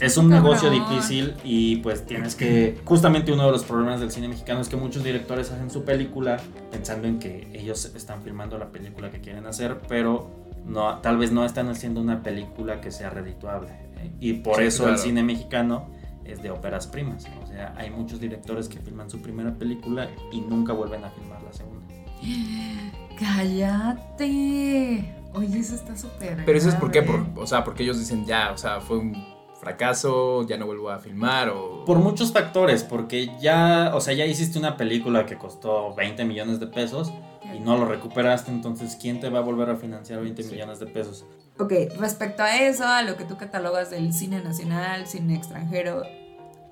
[0.00, 2.78] Es un negocio difícil y pues tienes que...
[2.84, 6.38] Justamente uno de los problemas del cine mexicano es que muchos directores hacen su película
[6.70, 10.30] pensando en que ellos están filmando la película que quieren hacer, pero
[10.66, 13.70] no, tal vez no están haciendo una película que sea redituable.
[13.96, 14.10] ¿eh?
[14.20, 15.88] Y por eso el cine mexicano
[16.24, 17.26] es de óperas primas.
[17.42, 21.42] O sea, hay muchos directores que filman su primera película y nunca vuelven a filmar
[21.42, 21.86] la segunda.
[23.18, 25.14] ¡Cállate!
[25.34, 26.44] Oye, eso está súper.
[26.44, 29.34] Pero eso es porque, por, o sea, porque ellos dicen ya, o sea, fue un
[29.64, 31.84] fracaso, ya no vuelvo a filmar o...
[31.84, 36.60] Por muchos factores, porque ya, o sea, ya hiciste una película que costó 20 millones
[36.60, 37.12] de pesos
[37.54, 40.86] y no lo recuperaste, entonces ¿quién te va a volver a financiar 20 millones de
[40.86, 41.24] pesos?
[41.58, 46.02] Ok, respecto a eso, a lo que tú catalogas del cine nacional, cine extranjero,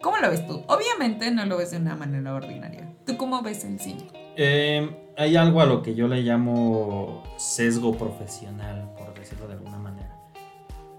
[0.03, 0.63] ¿cómo lo ves tú?
[0.69, 2.93] Obviamente no lo ves de una manera ordinaria.
[3.07, 4.07] ¿Tú cómo ves el cine?
[4.37, 9.79] Eh, hay algo a lo que yo le llamo sesgo profesional, por decirlo de alguna
[9.79, 10.17] manera.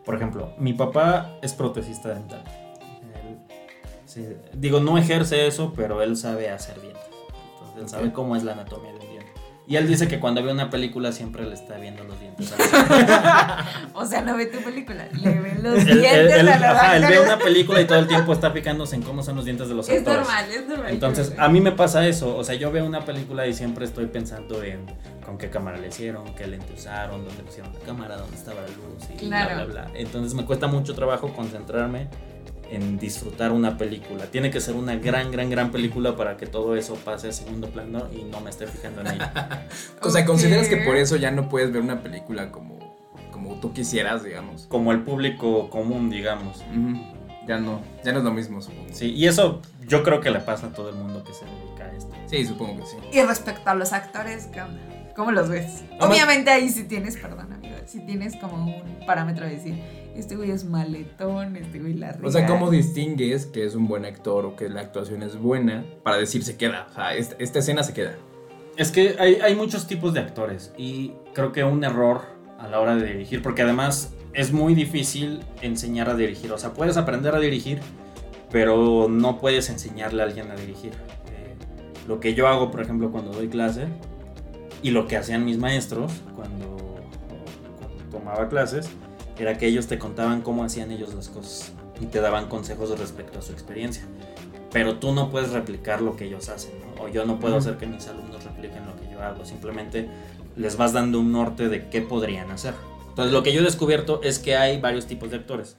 [0.06, 2.44] Por ejemplo, mi papá es protecista dental.
[4.54, 7.04] digo, no ejerce eso, pero él sabe hacer dientes.
[7.54, 9.03] Entonces, él sabe cómo es la anatomía del
[9.66, 12.54] y él dice que cuando ve una película siempre le está viendo los dientes.
[13.94, 17.20] o sea, no ve tu película, le ve los dientes a la ajá, él ve
[17.20, 19.90] una película y todo el tiempo está fijándose en cómo son los dientes de los
[19.90, 20.08] actores.
[20.08, 20.92] Es normal, es normal.
[20.92, 22.36] Entonces, a mí me pasa eso.
[22.36, 24.86] O sea, yo veo una película y siempre estoy pensando en
[25.26, 28.68] con qué cámara le hicieron, qué lente usaron, dónde pusieron la cámara, dónde estaba la
[28.68, 29.92] luz y bla, bla, bla.
[29.94, 32.10] Entonces, me cuesta mucho trabajo concentrarme
[32.74, 34.26] en disfrutar una película.
[34.26, 37.70] Tiene que ser una gran, gran, gran película para que todo eso pase a segundo
[37.70, 39.68] plano y no me esté fijando en ella.
[40.02, 42.96] o sea, ¿consideras que por eso ya no puedes ver una película como,
[43.32, 44.66] como tú quisieras, digamos?
[44.68, 46.64] Como el público común, digamos.
[47.48, 48.94] Ya no, ya no es lo mismo, supongo.
[48.94, 51.86] Sí, y eso yo creo que le pasa a todo el mundo que se dedica
[51.86, 52.12] a esto.
[52.26, 52.98] Sí, supongo que sí.
[53.12, 54.80] Y respecto a los actores, ¿qué onda?
[55.16, 55.84] ¿Cómo los ves?
[56.00, 60.52] Obviamente ahí sí tienes, perdón amigo, sí tienes como un parámetro de decir, este güey
[60.52, 64.56] es maletón, este güey la O sea, ¿cómo distingues que es un buen actor o
[64.56, 66.88] que la actuación es buena para decir se queda?
[66.92, 68.16] O sea, esta, escena se queda.
[68.78, 72.22] Es que hay, hay muchos tipos de actores y creo que un error
[72.60, 76.52] a la hora de dirigir, porque además es muy difícil enseñar a dirigir.
[76.52, 77.80] O sea, puedes aprender a dirigir,
[78.52, 80.92] pero no puedes enseñarle a alguien a dirigir.
[80.92, 81.56] Eh,
[82.08, 83.88] lo que yo hago, por ejemplo, cuando doy clase,
[84.84, 87.00] y lo que hacían mis maestros cuando,
[88.12, 88.90] tomaba clases
[89.38, 93.40] era que ellos te contaban cómo hacían ellos las cosas y te daban consejos respecto
[93.40, 94.04] a su experiencia.
[94.72, 97.86] Pero tú no puedes replicar lo que ellos hacen, o yo no puedo hacer que
[97.86, 100.10] mis alumnos repliquen lo que yo hago, simplemente
[100.56, 102.74] les vas dando un norte de qué podrían hacer.
[103.10, 105.78] Entonces lo que yo he descubierto es que hay varios tipos de actores.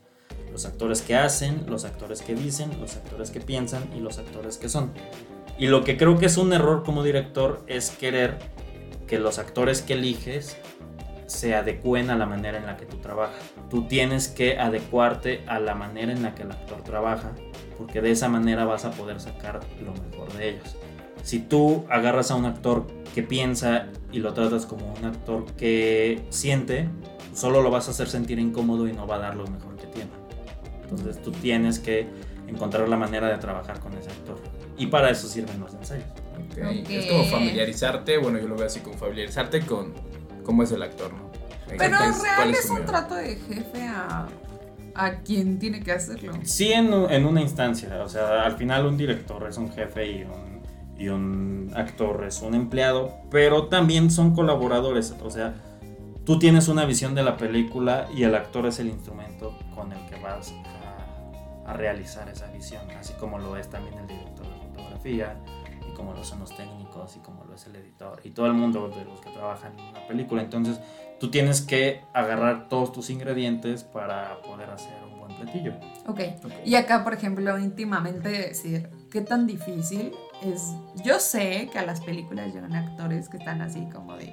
[0.52, 4.56] Los actores que hacen, los actores que dicen, los actores que piensan y los actores
[4.56, 4.92] que son.
[5.58, 8.38] Y lo que creo que es un error como director es querer
[9.08, 10.56] que los actores que eliges
[11.34, 13.36] se adecúen a la manera en la que tú trabajas.
[13.70, 17.32] Tú tienes que adecuarte a la manera en la que el actor trabaja,
[17.76, 20.76] porque de esa manera vas a poder sacar lo mejor de ellos.
[21.22, 26.24] Si tú agarras a un actor que piensa y lo tratas como un actor que
[26.30, 26.88] siente,
[27.34, 29.86] solo lo vas a hacer sentir incómodo y no va a dar lo mejor que
[29.86, 30.10] tiene.
[30.82, 32.06] Entonces tú tienes que
[32.46, 34.36] encontrar la manera de trabajar con ese actor.
[34.76, 36.06] Y para eso sirven los ensayos.
[36.88, 39.94] Es como familiarizarte, bueno, yo lo veo así como familiarizarte con
[40.44, 41.30] cómo es el actor, ¿no?
[41.66, 44.28] Pero real es, un trato de jefe a,
[44.94, 46.34] a quien tiene que hacerlo.
[46.44, 48.02] Sí, en, en, una instancia.
[48.04, 50.60] O sea, al final un director es un jefe y un,
[50.96, 55.14] y un actor es un empleado, pero también son colaboradores.
[55.22, 55.54] O sea,
[56.24, 60.06] tú tienes una visión de la película y el actor es el instrumento con el
[60.06, 60.52] que vas
[61.66, 65.34] a, a realizar esa visión, así como lo es también el director de fotografía
[65.94, 66.83] como lo son los técnicos
[67.16, 69.84] y como lo es el editor y todo el mundo de los que trabajan en
[69.86, 70.42] una película.
[70.42, 70.78] Entonces
[71.20, 75.72] tú tienes que agarrar todos tus ingredientes para poder hacer un buen platillo.
[76.06, 76.20] Ok.
[76.64, 80.72] Y acá, por ejemplo, íntimamente decir, qué tan difícil es.
[81.04, 84.32] Yo sé que a las películas llegan actores que están así como de.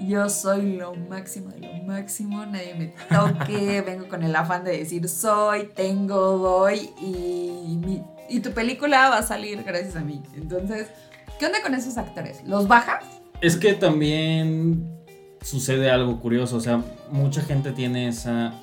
[0.00, 4.76] Yo soy lo máximo de lo máximo, nadie me toque, vengo con el afán de
[4.78, 10.22] decir soy, tengo, doy y, mi- y tu película va a salir gracias a mí.
[10.34, 10.90] Entonces,
[11.38, 12.42] ¿qué onda con esos actores?
[12.44, 13.04] ¿Los bajas?
[13.40, 14.88] Es que también
[15.42, 18.54] sucede algo curioso, o sea, mucha gente tiene esa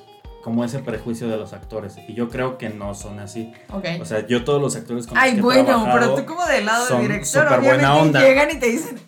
[0.42, 3.50] como ese prejuicio de los actores y yo creo que no son así.
[3.72, 3.86] Ok.
[4.02, 6.26] O sea, yo todos los actores con los Ay, que he bueno, trabajado- pero tú
[6.26, 8.20] como del lado son del director, súper buena obviamente onda.
[8.20, 9.00] llegan y te dicen,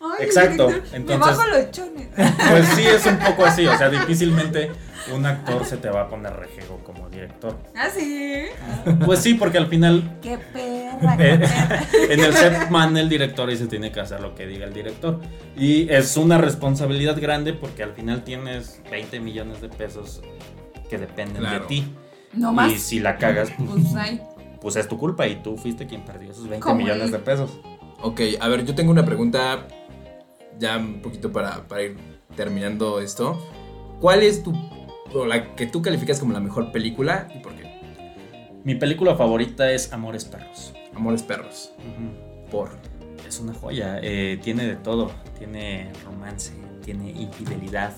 [0.00, 2.08] ay, Exacto, director, me entonces- bajo los chones.
[2.50, 4.70] Pues sí, es un poco así, o sea, difícilmente
[5.12, 7.56] un actor se te va a poner rejego como director.
[7.76, 8.44] ¿Ah, sí?
[9.04, 11.84] Pues sí, porque al final Qué perra, qué Eh, perra.
[12.10, 14.72] en el set manda el director y se tiene que hacer lo que diga el
[14.72, 15.20] director.
[15.56, 20.22] Y es una responsabilidad grande porque al final tienes 20 millones de pesos
[20.88, 21.60] que dependen Claro.
[21.60, 21.94] de ti.
[22.32, 22.72] No Y más.
[22.74, 24.20] si la cagas, Pues ay,
[24.60, 27.18] pues es tu culpa y tú fuiste quien perdió esos 20 Como millones el- de
[27.18, 27.60] pesos.
[28.02, 29.66] Ok, a ver, yo tengo una pregunta
[30.58, 31.96] ya un poquito para, para ir
[32.36, 33.38] terminando esto.
[34.00, 34.52] ¿Cuál es tu,
[35.14, 37.64] o la que tú calificas como la mejor película y por qué?
[38.64, 40.74] Mi película favorita es Amores Perros.
[40.94, 41.72] Amores Perros.
[42.50, 42.70] Por.
[43.26, 45.10] Es una joya, eh, tiene de todo.
[45.38, 46.52] Tiene romance,
[46.84, 47.92] tiene infidelidad,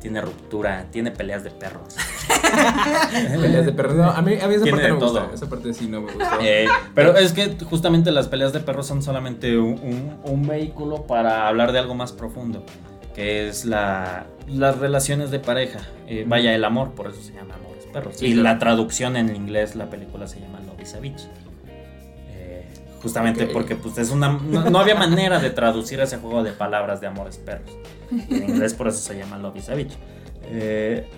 [0.00, 1.96] tiene ruptura, tiene peleas de perros.
[3.40, 3.94] Peleas de perros.
[3.96, 5.30] No, a mí, a mí esa Tiene parte no me gusta.
[5.34, 6.38] Esa parte sí no me gusta.
[6.42, 11.06] Eh, pero es que justamente las peleas de perros son solamente un, un- un vehículo
[11.06, 12.64] para hablar de algo más profundo,
[13.14, 15.80] que es la, las relaciones de pareja.
[16.06, 18.16] Eh, vaya, el amor, por eso se llama Amores Perros.
[18.16, 18.44] Sí, y claro.
[18.44, 21.28] la traducción en inglés, la película se llama Love is a Bitch.
[22.28, 22.66] Eh,
[23.02, 27.00] justamente porque pues, es una, no, no había manera de traducir ese juego de palabras
[27.00, 27.70] de Amores Perros.
[28.10, 29.92] En inglés por eso se llama Love is a Bitch.
[30.44, 31.08] Eh,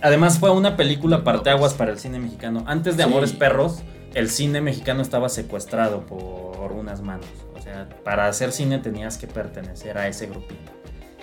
[0.00, 2.64] además fue una película parteaguas para el cine mexicano.
[2.66, 3.08] Antes de Sí.
[3.08, 3.82] Amores Perros,
[4.14, 7.26] el cine mexicano estaba secuestrado por unas manos.
[7.56, 10.72] O sea, para hacer cine tenías que pertenecer a ese grupito.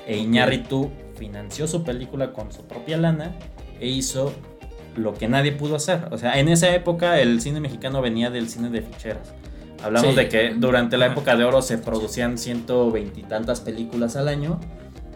[0.08, 3.36] E Iñárritu financió su película con su propia lana
[3.80, 4.34] e hizo
[4.96, 6.08] lo que nadie pudo hacer.
[6.12, 9.34] O sea, en esa época el cine mexicano venía del cine de ficheras.
[9.84, 10.16] Hablamos Sí.
[10.16, 14.60] de que durante la época de oro se producían 120 y tantas películas al año.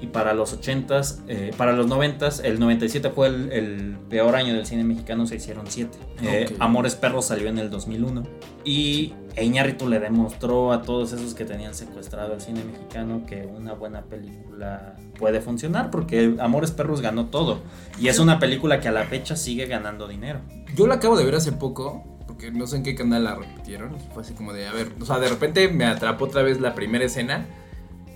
[0.01, 4.53] Y para los 80s, eh, para los 90s, el 97 fue el, el peor año
[4.53, 5.97] del cine mexicano, se hicieron 7.
[6.21, 6.55] Ok.
[6.59, 8.23] Amores Perros salió en el 2001.
[8.65, 13.73] Y Iñárritu le demostró a todos esos que tenían secuestrado el cine mexicano que una
[13.73, 17.59] buena película puede funcionar, porque Amores Perros ganó todo.
[17.99, 20.39] Y es una película que a la fecha sigue ganando dinero.
[20.75, 23.97] Yo la acabo de ver hace poco, porque no sé en qué canal la repitieron.
[24.13, 26.73] Fue así como de, a ver, o sea, de repente me atrapó otra vez la
[26.73, 27.45] primera escena.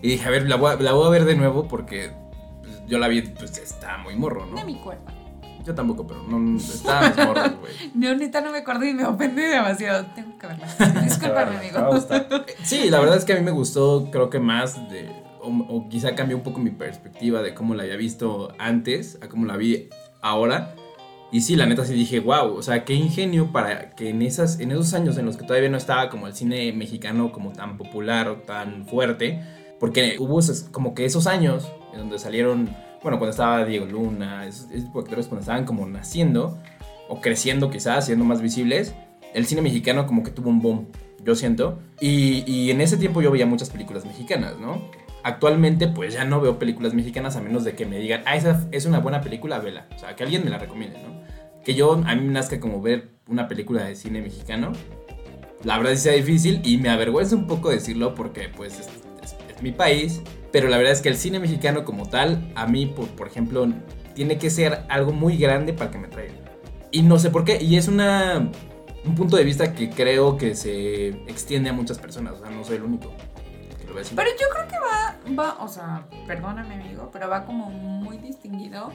[0.01, 2.11] Y dije, a ver, la voy a, la voy a ver de nuevo porque
[2.87, 4.65] yo la vi, pues está muy morro, De ¿no?
[4.65, 5.11] mi cuerpo.
[5.65, 7.73] Yo tampoco, pero no, está más morro, güey.
[7.93, 10.05] No, neta, no me acuerdo y me ofende demasiado.
[10.15, 10.67] Tengo que verla.
[11.03, 11.99] Discúlpame, amigo.
[12.63, 15.09] Sí, la verdad es que a mí me gustó, creo que más de.
[15.41, 19.27] O, o quizá cambió un poco mi perspectiva de cómo la había visto antes a
[19.29, 19.89] cómo la vi
[20.21, 20.75] ahora.
[21.31, 24.59] Y sí, la neta sí dije, wow, o sea, qué ingenio para que en, esas,
[24.59, 27.77] en esos años en los que todavía no estaba como el cine mexicano como tan
[27.77, 29.39] popular o tan fuerte,
[29.79, 34.45] porque hubo esos- como que esos años en donde salieron, bueno, cuando estaba Diego Luna,
[34.45, 36.57] esos, esos actores cuando estaban como naciendo
[37.07, 38.93] o creciendo quizás, siendo más visibles,
[39.33, 40.87] el cine mexicano como que tuvo un boom,
[41.23, 41.79] yo siento.
[41.99, 44.81] Y, y en ese tiempo yo veía muchas películas mexicanas, ¿no?
[45.23, 48.67] Actualmente pues ya no veo películas mexicanas a menos de que me digan, ah, esa
[48.71, 49.87] es una buena película, vela.
[49.95, 51.19] O sea, que alguien me la recomiende, ¿no?
[51.63, 54.71] Que yo, a mí me nazca como ver una película de cine mexicano.
[55.63, 58.87] La verdad sí sea difícil y me avergüenza un poco decirlo porque pues es,
[59.21, 60.21] es- es mi país.
[60.51, 63.67] Pero la verdad es que el cine mexicano como tal, a mí, por, por ejemplo,
[64.13, 66.33] tiene que ser algo muy grande para que me traiga.
[66.91, 67.61] Y no sé por qué.
[67.61, 68.49] Y es una,
[69.05, 72.33] un punto de vista que creo que se extiende a muchas personas.
[72.33, 73.13] O sea, no soy el único
[73.77, 73.93] que lo.
[73.93, 78.91] Pero yo creo que va, va, o sea, perdóname, amigo, pero va como muy distinguido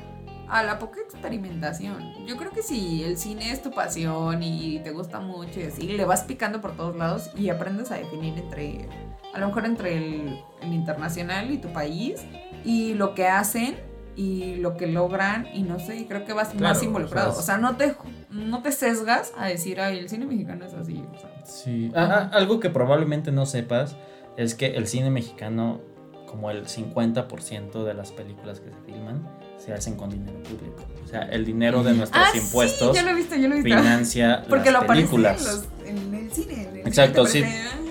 [0.48, 2.26] a la poca experimentación.
[2.26, 5.88] Yo creo que si el cine es tu pasión y te gusta mucho y así,
[5.88, 8.88] le vas picando por todos lados y aprendes a definir entre,
[9.34, 12.22] a lo mejor entre el, el internacional y tu país
[12.64, 13.76] y lo que hacen
[14.16, 17.30] y lo que logran y no sé, y creo que vas Claro, más involucrado.
[17.30, 17.94] o sea, O sea, no te,
[18.30, 21.02] no te sesgas a decir, ay, el cine mexicano es así.
[21.14, 21.90] O sea, Sí.
[21.94, 23.96] Ah, ah, algo que probablemente no sepas
[24.36, 25.80] es que el cine mexicano,
[26.26, 30.82] como el 50% de las películas que se filman, se hacen con dinero público.
[31.04, 33.54] O sea, el dinero de nuestros ah, impuestos sí, yo lo he visto, yo lo
[33.56, 33.78] he visto.
[33.80, 35.44] financia Porque lo las aparece en, películas.
[35.44, 36.62] los- en el cine.
[36.68, 37.56] en el Exacto, cine sí.
[37.56, 37.83] Eh,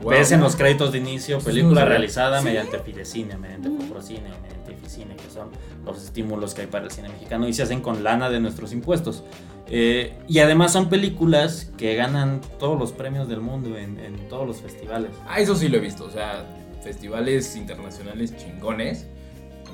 [0.00, 0.10] Wow.
[0.10, 1.88] Ves en los créditos de inicio, película sabía.
[1.90, 2.44] realizada ¿Sí?
[2.44, 3.78] mediante Fidecine, mediante Ujú.
[3.78, 5.50] Patrocine, mediante cine, que son
[5.84, 8.72] los estímulos que hay para el cine mexicano y se hacen con lana de nuestros
[8.72, 9.22] impuestos.
[9.70, 14.46] Eh, y además son películas que ganan todos los premios del mundo en, en todos
[14.46, 15.10] los festivales.
[15.28, 16.46] Ah, eso sí lo he visto, o sea,
[16.82, 19.06] festivales internacionales chingones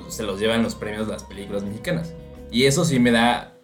[0.09, 2.13] se los llevan los premios las películas mexicanas.
[2.51, 3.54] Y eso sí me da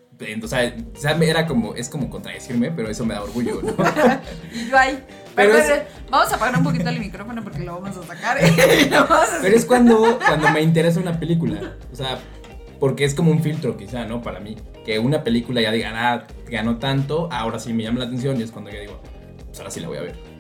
[0.44, 0.74] o sea,
[1.22, 3.72] era como, es como contradecirme, pero eso me da orgullo, ¿no?
[4.54, 5.04] y yo ahí.
[5.36, 5.54] Pero
[6.10, 8.38] Vamos a apagar un poquito el micrófono porque lo vamos a sacar.
[9.42, 11.76] pero es cuando, cuando me interesa una película.
[11.92, 12.20] O sea,
[12.80, 14.22] porque es como un filtro quizá, ¿no?
[14.22, 14.58] Para mí.
[14.86, 18.44] Que una película ya diga, ah, ganó tanto, ahora sí me llama la atención y
[18.44, 19.00] es cuando yo digo,
[19.46, 20.32] pues ahora sí la voy a ver.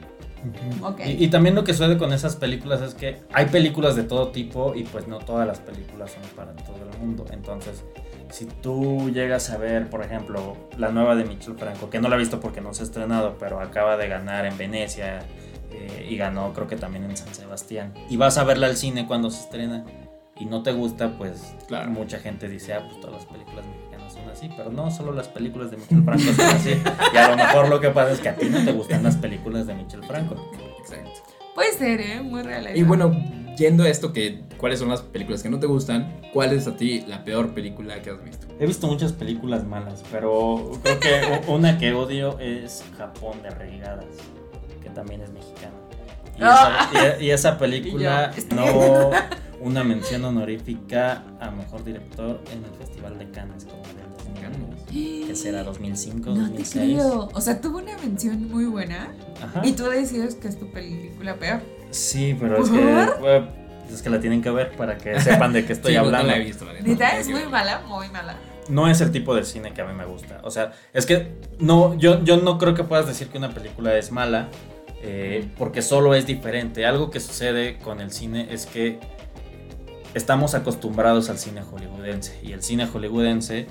[1.06, 4.74] Y, también lo que sucede con esas películas es que hay películas de todo tipo
[4.76, 7.26] y pues no todas las películas son para todo el mundo.
[7.32, 7.84] Entonces,
[8.32, 12.16] si tú llegas a ver, por ejemplo, la nueva de Michel Franco, que no la
[12.16, 15.20] he visto porque no se ha estrenado, pero acaba de ganar en Venecia
[15.72, 19.06] eh, y ganó creo que también en San Sebastián, y vas a verla al cine
[19.06, 19.86] cuando se estrena
[20.40, 21.92] y no te gusta, pues claro.
[21.92, 25.28] mucha gente dice, ah, pues todas las películas mexicanas son así, pero no, solo las
[25.28, 26.82] películas de Michel Franco son así.
[27.14, 29.18] Y a lo mejor lo que pasa es que a ti no te gustan las
[29.18, 30.36] películas de Michel Franco.
[30.80, 31.22] Exacto.
[31.56, 32.22] Puede ser, ¿eh?
[32.22, 32.76] Muy real.
[32.76, 33.12] Y bueno,
[33.58, 36.76] yendo a esto que cuáles son las películas que no te gustan, ¿cuál es a
[36.76, 38.48] ti la peor película que has visto?
[38.60, 44.06] He visto muchas películas malas, pero creo que una que odio es Japón de Regadas,
[44.82, 45.74] que también es mexicana.
[46.38, 49.12] Y, esa, y, esa, película no
[49.60, 54.12] una mención honorífica a mejor director en el Festival de Cannes como del
[54.92, 57.02] que será 2005, no 2006.
[57.34, 59.10] O sea, tuvo una mención muy buena
[59.64, 61.62] y tú decides que es tu película peor.
[61.92, 65.74] Sí, pero es que, es que la tienen que ver para que sepan de qué
[65.74, 66.28] estoy hablando.
[66.28, 68.38] No la he visto, es muy mala, muy mala.
[68.70, 70.40] No es el tipo de cine que a mí me gusta.
[70.44, 73.98] O sea, es que no, yo, yo no creo que puedas decir que una película
[73.98, 74.50] es mala
[75.04, 76.86] eh, porque solo es diferente.
[76.86, 79.00] Algo que sucede con el cine es que
[80.14, 83.68] estamos acostumbrados al cine hollywoodense y el cine hollywoodense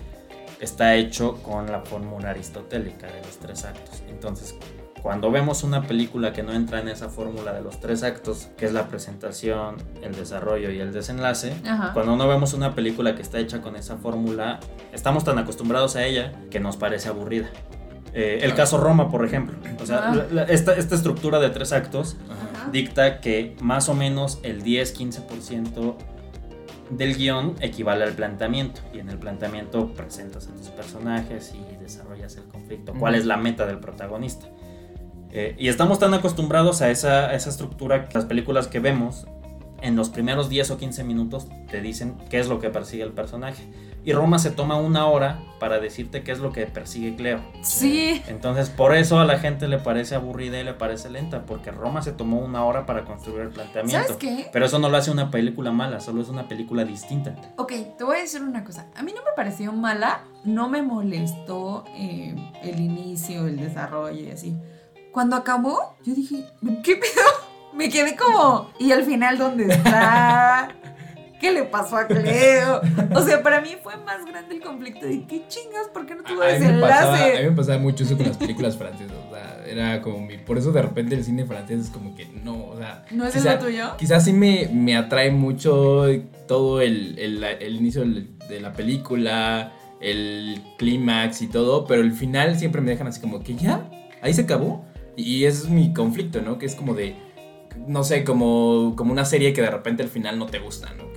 [0.60, 4.02] está hecho con la fórmula aristotélica de los tres actos.
[4.08, 4.54] Entonces,
[5.02, 8.66] cuando vemos una película que no entra en esa fórmula de los tres actos, que
[8.66, 11.54] es la presentación, el desarrollo y el desenlace,
[11.94, 14.60] cuando no vemos una película que está hecha con esa fórmula,
[14.92, 17.48] estamos tan acostumbrados a ella que nos parece aburrida.
[18.12, 19.56] Eh, el caso Roma, por ejemplo.
[19.80, 20.12] O sea,
[20.48, 22.16] esta, estructura de tres actos
[22.72, 25.94] dicta que más o menos el 10-15%
[26.90, 28.80] del guion equivale al planteamiento.
[28.92, 32.92] Y en el planteamiento presentas a tus personajes y desarrollas el conflicto.
[32.98, 34.46] ¿Cuál es la meta del protagonista?
[35.32, 39.26] Eh, y estamos tan acostumbrados a esa, esa estructura que las películas que vemos
[39.80, 43.12] en los primeros 10 o 15 minutos te dicen qué es lo que persigue el
[43.12, 43.64] personaje.
[44.02, 47.40] Y Roma se toma una hora para decirte qué es lo que persigue Cleo.
[47.60, 48.22] Sí.
[48.28, 52.00] Entonces, por eso a la gente le parece aburrida y le parece lenta, porque Roma
[52.00, 54.02] se tomó una hora para construir el planteamiento.
[54.02, 54.48] ¿Sabes qué?
[54.52, 57.34] Pero eso no lo hace una película mala, solo es una película distinta.
[57.56, 58.86] Ok, te voy a decir una cosa.
[58.96, 64.30] A mí no me pareció mala, no me molestó eh, el inicio, el desarrollo y
[64.30, 64.56] así.
[65.12, 66.46] Cuando acabó, yo dije,
[66.82, 67.50] ¿qué pedo?
[67.72, 70.74] Me quedé como, ¿y al final dónde está?
[71.40, 72.80] ¿Qué le pasó a Cleo?
[73.14, 76.22] O sea, para mí fue más grande el conflicto de qué chingas, ¿por qué no
[76.22, 77.38] tuvo desenlace?
[77.38, 79.16] A mí me pasaba mucho eso con las películas francesas.
[79.28, 80.36] O sea, era como mi.
[80.38, 83.04] Por eso de repente el cine francés es como que no, o sea.
[83.10, 83.96] ¿No es el tuyo?
[83.96, 86.04] Quizás sí me, me atrae mucho
[86.46, 92.58] todo el, el, el inicio de la película, el clímax y todo, pero el final
[92.58, 93.88] siempre me dejan así como que ya,
[94.22, 94.84] ahí se acabó.
[95.16, 96.58] Y ese es mi conflicto, ¿no?
[96.58, 97.16] Que es como de,
[97.86, 101.09] no sé, como, como una serie que de repente al final no te gusta, ¿no?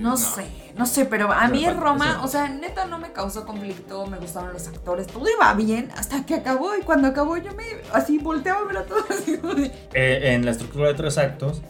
[0.00, 4.06] No, sé, no sé, pero a mí Roma, o sea, neta no me causó conflicto,
[4.06, 7.64] me gustaban los actores, todo iba bien hasta que acabó y cuando acabó yo me
[7.92, 9.06] así volteaba a ver a todos.
[9.92, 11.62] Eh, en la estructura de tres actos,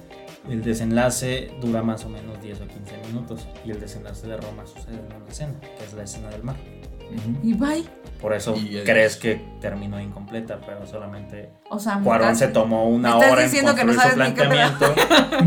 [0.49, 4.66] el desenlace dura más o menos 10 o 15 minutos y el desenlace de Roma
[4.66, 6.57] sucede en una escena, que es la escena del mar.
[7.43, 7.85] Y bye.
[8.21, 13.45] Por eso crees que terminó incompleta, pero solamente o sea, Cuarón se tomó una hora
[13.45, 14.95] en construir su planteamiento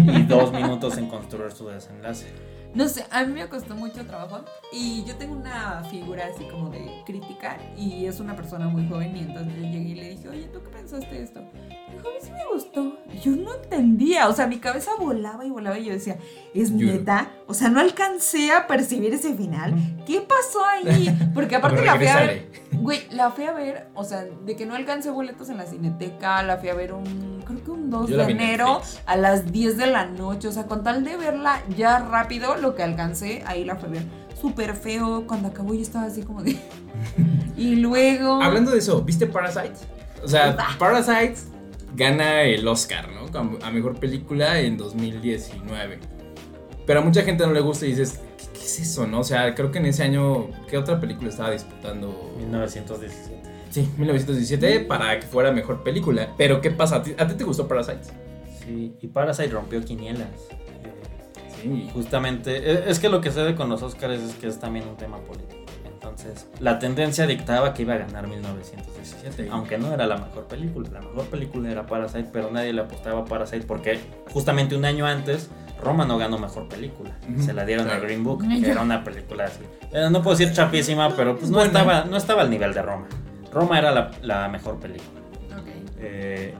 [0.07, 2.27] y dos minutos en construir su desenlace.
[2.73, 6.69] No sé, a mí me costó mucho trabajo y yo tengo una figura así como
[6.69, 10.27] de crítica y es una persona muy joven y entonces yo llegué y le dije,
[10.27, 11.41] oye, ¿tú qué pensaste de esto?
[11.41, 12.97] Dijo, a mí sí me gustó.
[13.21, 16.17] Yo no entendía, o sea, mi cabeza volaba y volaba y yo decía,
[16.55, 17.31] ¿es neta?
[17.45, 19.75] O sea, no alcancé a percibir ese final.
[20.07, 21.15] ¿Qué pasó ahí?
[21.35, 24.65] Porque aparte la fui a ver, güey, la fui a ver, o sea, de que
[24.65, 28.09] no alcancé boletos en la cineteca, la fui a ver un, creo que un 2
[28.09, 31.99] de enero a las 10 de la noche, o sea, con tal de verla ya
[31.99, 34.03] rápido, lo que alcancé, ahí la fue ver.
[34.39, 35.25] Súper feo.
[35.27, 36.57] Cuando acabó yo estaba así como de.
[37.57, 38.41] y luego.
[38.41, 39.87] Hablando de eso, ¿viste Parasites?
[40.23, 41.47] O sea, Parasites
[41.95, 43.23] gana el Oscar, ¿no?
[43.63, 45.99] A mejor película en 2019.
[46.85, 48.19] Pero a mucha gente no le gusta y dices,
[48.63, 49.19] es eso, ¿no?
[49.19, 52.33] O sea, creo que en ese año, ¿qué otra película estaba disputando?
[52.37, 53.42] 1917.
[53.73, 56.29] Sí, 1917 para que fuera mejor película.
[56.37, 56.97] Pero ¿qué pasa?
[56.97, 58.01] ¿A ti, a ti te gustó Parasite?
[58.63, 60.27] Sí, y Parasite rompió quinielas.
[60.51, 60.93] Eh,
[61.63, 61.89] Sí.
[61.93, 64.95] Justamente, e- es que lo que sucede con los Oscars es que es también un
[64.97, 65.61] tema político.
[65.91, 69.49] Entonces, la tendencia dictaba que iba a ganar 1917, Sí.
[69.51, 70.89] aunque no era la mejor película.
[70.91, 73.99] La mejor película era Parasite, pero nadie le apostaba a Parasite porque
[74.31, 75.49] justamente un año antes
[75.81, 77.17] Roma no ganó mejor película.
[77.39, 78.01] Se la dieron claro.
[78.01, 79.63] a Green Book, que era una película así.
[79.93, 83.07] Eh, no puedo decir chapísima, pero pues no, estaba, no estaba al nivel de Roma.
[83.53, 85.21] Roma era la, la mejor película.
[85.99, 86.53] Eh,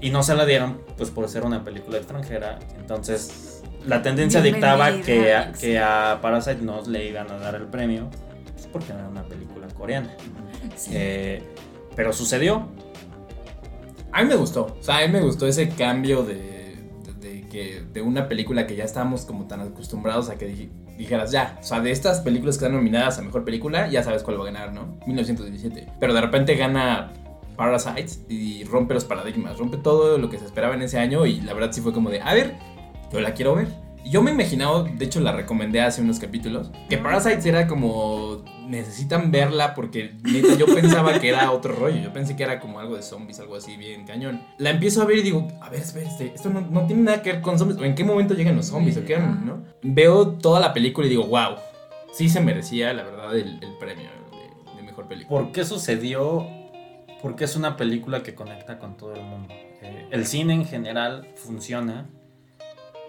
[0.00, 2.58] y no se la dieron pues por ser una película extranjera.
[2.78, 7.54] Entonces la tendencia Bienvenida, dictaba que a, que a Parasite no le iban a dar
[7.54, 8.10] el premio
[8.54, 10.16] pues, porque era una película coreana.
[10.76, 10.90] Sí.
[10.94, 11.42] Eh,
[11.94, 12.68] pero sucedió.
[14.10, 14.76] A mí me gustó.
[14.78, 18.66] O sea, a mí me gustó ese cambio de, de, de que, de una película
[18.66, 20.46] que ya estábamos como tan acostumbrados a que
[20.96, 21.58] dijeras ya.
[21.60, 24.42] O sea, de estas películas que están nominadas a mejor película, ya sabes cuál va
[24.42, 24.98] a ganar, ¿no?
[25.06, 25.88] 1917.
[25.98, 27.12] Pero de repente gana
[27.56, 31.40] Parasite y rompe los paradigmas, rompe todo lo que se esperaba en ese año y
[31.40, 32.54] la verdad sí fue como de, a ver,
[33.12, 33.68] yo la quiero ver.
[34.04, 39.30] Yo me imaginaba, de hecho la recomendé hace unos capítulos, que Parasite era como necesitan
[39.30, 42.96] verla porque neta yo pensaba que era otro rollo, yo pensé que era como algo
[42.96, 44.42] de zombies, algo así bien cañón.
[44.58, 47.22] La empiezo a ver y digo, a ver, espera, este, esto no, no tiene nada
[47.22, 49.18] que ver con zombies, o en qué momento llegan los zombies, o qué.
[49.18, 49.62] ¿no?
[49.82, 51.56] Veo toda la película y digo, wow,
[52.12, 55.40] sí se merecía la verdad el, el premio de, de mejor película.
[55.40, 56.46] ¿Por qué sucedió?
[57.20, 59.54] Porque es una película que conecta con todo el mundo.
[59.82, 62.08] Eh, el cine en general funciona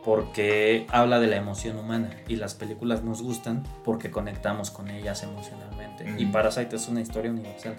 [0.04, 5.24] porque habla de la emoción humana y las películas nos gustan porque conectamos con ellas
[5.24, 6.06] emocionalmente.
[6.18, 6.32] Y Ujú.
[6.34, 7.76] Parasite es una historia universal.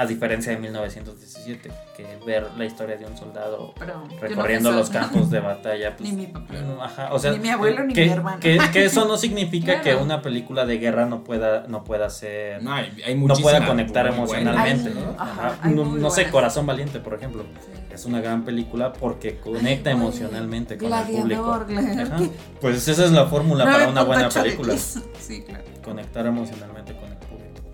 [0.00, 4.70] A diferencia de 1917, que ver la historia de un soldado Pero yo no recorriendo
[4.70, 6.54] los campos de batalla, pues, Ni mi papá.
[6.82, 8.38] ajá, o sea, Ni mi abuelo ni que, mi hermano.
[8.38, 9.98] Que, que eso no significa Claro.
[9.98, 13.66] que una película de guerra no pueda, no pueda ser No, hay, hay no pueda
[13.66, 14.90] conectar emocionalmente.
[14.90, 15.16] Hay- ¿no?
[15.20, 16.30] ajá, No, sé.
[16.30, 17.42] Corazón Valiente, por ejemplo.
[17.42, 17.72] Sí.
[17.92, 21.52] Es una gran película porque conecta Ay, emocionalmente con el público.
[21.54, 22.18] Ajá.
[22.60, 24.72] Pues esa es la fórmula para una buena 9.8 de película.
[24.74, 25.02] 10.
[25.18, 25.64] Sí, claro.
[25.82, 27.07] Conectar emocionalmente con el público.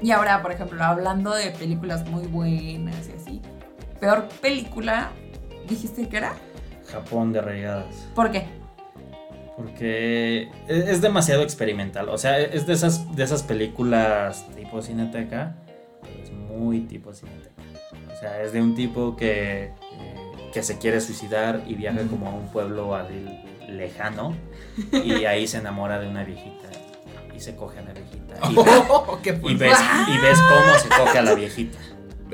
[0.05, 3.41] Y ahora, por ejemplo, hablando de películas muy buenas y así.
[3.99, 5.13] Peor película,
[5.67, 6.35] dijiste que era.
[6.93, 7.87] Japón de regadas.
[8.15, 8.45] ¿Por qué?
[9.57, 12.11] Porque es, es demasiado experimental.
[12.11, 15.57] O sea, es de esas, de esas películas tipo cineteca.
[16.03, 17.63] pero Es muy tipo cineteca.
[18.15, 22.29] O sea, es de un tipo que, eh, que se quiere suicidar y viaja como
[22.29, 23.25] a un pueblo así
[23.71, 24.37] lejano.
[25.03, 26.69] Y ahí se enamora de una viejita.
[27.37, 28.35] Y se coge a la viejita.
[28.51, 29.79] Y, Oh, qué y ves,
[30.09, 31.79] y ves cómo se coge a la viejita.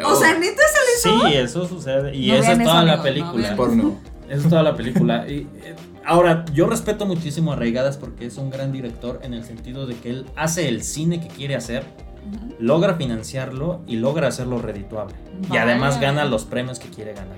[0.05, 1.28] O sea, neta sale eso.
[1.28, 2.14] Sí, eso sucede.
[2.16, 3.42] Y No esa vean es eso, toda la amigos, no película.
[3.42, 3.98] vean porno.
[4.28, 5.26] Esa es toda la película.
[5.28, 5.74] Y, eh,
[6.05, 9.96] ahora, yo respeto muchísimo a Reigadas porque es un gran director en el sentido de
[9.96, 11.84] que él hace el cine que quiere hacer,
[12.59, 15.14] logra financiarlo y logra hacerlo redituable.
[15.53, 17.36] Y además gana los premios que quiere ganar.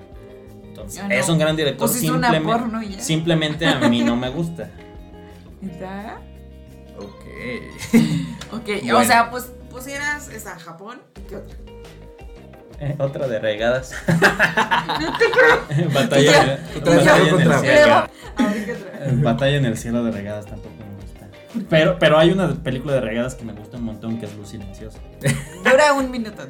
[0.65, 1.11] Entonces, no.
[1.15, 1.89] es un gran director.
[1.89, 2.01] Pues
[3.03, 4.71] simplemente a mí no me gusta.
[5.61, 6.21] ¿Neta?
[8.53, 8.67] Ok.
[8.83, 8.99] Bueno.
[8.99, 10.99] o sea, pues pusieras esa Japón.
[11.29, 11.55] ¿Qué otra?
[12.81, 13.39] Eh, otra de
[15.95, 17.95] batalla, Otra vez batalla en el cielo.
[18.37, 19.07] A ver, ¿qué otra?
[19.07, 21.29] Eh, Batalla en el cielo de Regadas tampoco me gusta.
[21.69, 24.49] Pero, pero hay una película de Regadas que me gusta un montón que es Luz
[24.49, 24.99] Silenciosa.
[25.65, 26.43] Dura un minuto.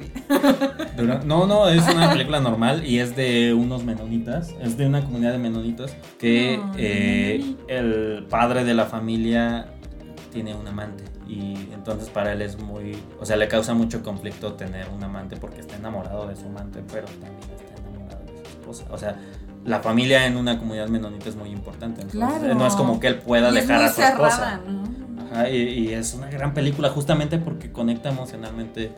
[0.97, 4.55] Dura- No, no, es una película normal y es de unos menonitas.
[4.62, 9.66] Es de una comunidad de menonitas que No, eh, el padre de la familia
[10.33, 11.05] tiene un amante.
[11.28, 13.01] Y entonces para él es muy.
[13.20, 16.83] O sea, le causa mucho conflicto tener un amante porque está enamorado de su amante,
[16.93, 18.85] pero también está enamorado de su esposa.
[18.91, 19.16] O sea.
[19.64, 22.01] La familia en una comunidad menonita es muy importante.
[22.03, 22.53] entonces, Claro.
[22.57, 24.37] No es como que él pueda Y es dejar muy a su esposa.
[24.37, 24.83] cerrada, ¿no?
[25.33, 28.91] Ajá, y, y es una gran película justamente porque conecta emocionalmente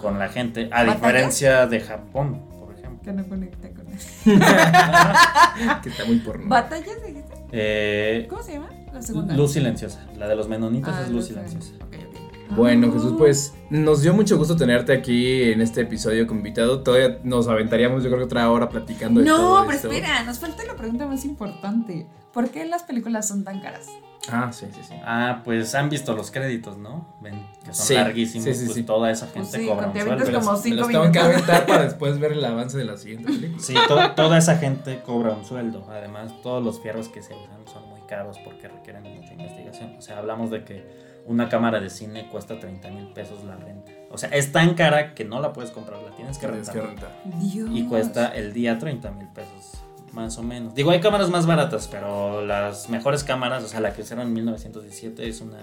[0.00, 0.94] con la gente, a ¿Batallas?
[0.94, 3.02] diferencia de Japón, por ejemplo.
[3.02, 4.08] Que no conecta con eso.
[5.82, 6.48] Que está muy porno.
[6.48, 7.34] ¿Batallas dijiste?
[7.50, 8.68] Eh, ¿Cómo se llama?
[8.92, 9.34] La segunda.
[9.36, 11.72] Luz silenciosa, la de los menonitas Ah, es Luz silenciosa.
[11.76, 12.56] Ok, ok.
[12.56, 12.92] Bueno, Ah.
[12.92, 16.82] Jesús, pues nos dio mucho gusto tenerte aquí en este episodio como invitado.
[16.82, 19.88] Todavía nos aventaríamos, yo creo que otra hora platicando de todo No, pero esto.
[19.90, 22.06] espera, nos falta la pregunta más importante.
[22.34, 23.86] ¿Por qué las películas son tan caras?
[24.30, 24.94] Ah, sí, sí, sí.
[25.04, 27.08] Ah, pues han visto los créditos, ¿no?
[27.20, 28.82] Ven que son Sí, larguísimos, sí, sí, pues sí.
[28.84, 30.12] toda esa Pues gente sí, cobra un sueldo.
[30.12, 32.96] avientas como Me cinco los tengo que aventar para después ver el avance de la
[32.98, 33.62] siguiente película.
[33.62, 35.84] Sí, to- toda esa gente cobra un sueldo.
[35.90, 37.82] Además, todos los fierros que se usan son
[38.12, 39.96] caros porque requieren mucha investigación.
[39.96, 40.84] O sea, hablamos de que
[41.24, 43.90] una cámara de cine cuesta 30 mil pesos la renta.
[44.10, 46.74] O sea, es tan cara que no la puedes comprar, la tienes que Tienes rentar.
[46.74, 47.40] que rentar.
[47.40, 47.70] Dios.
[47.72, 49.82] Y cuesta el día 30 mil pesos,
[50.12, 50.74] más o menos.
[50.74, 54.34] Digo, hay cámaras más baratas, pero las mejores cámaras, o sea, la que usaron en
[54.34, 55.58] 1917 es una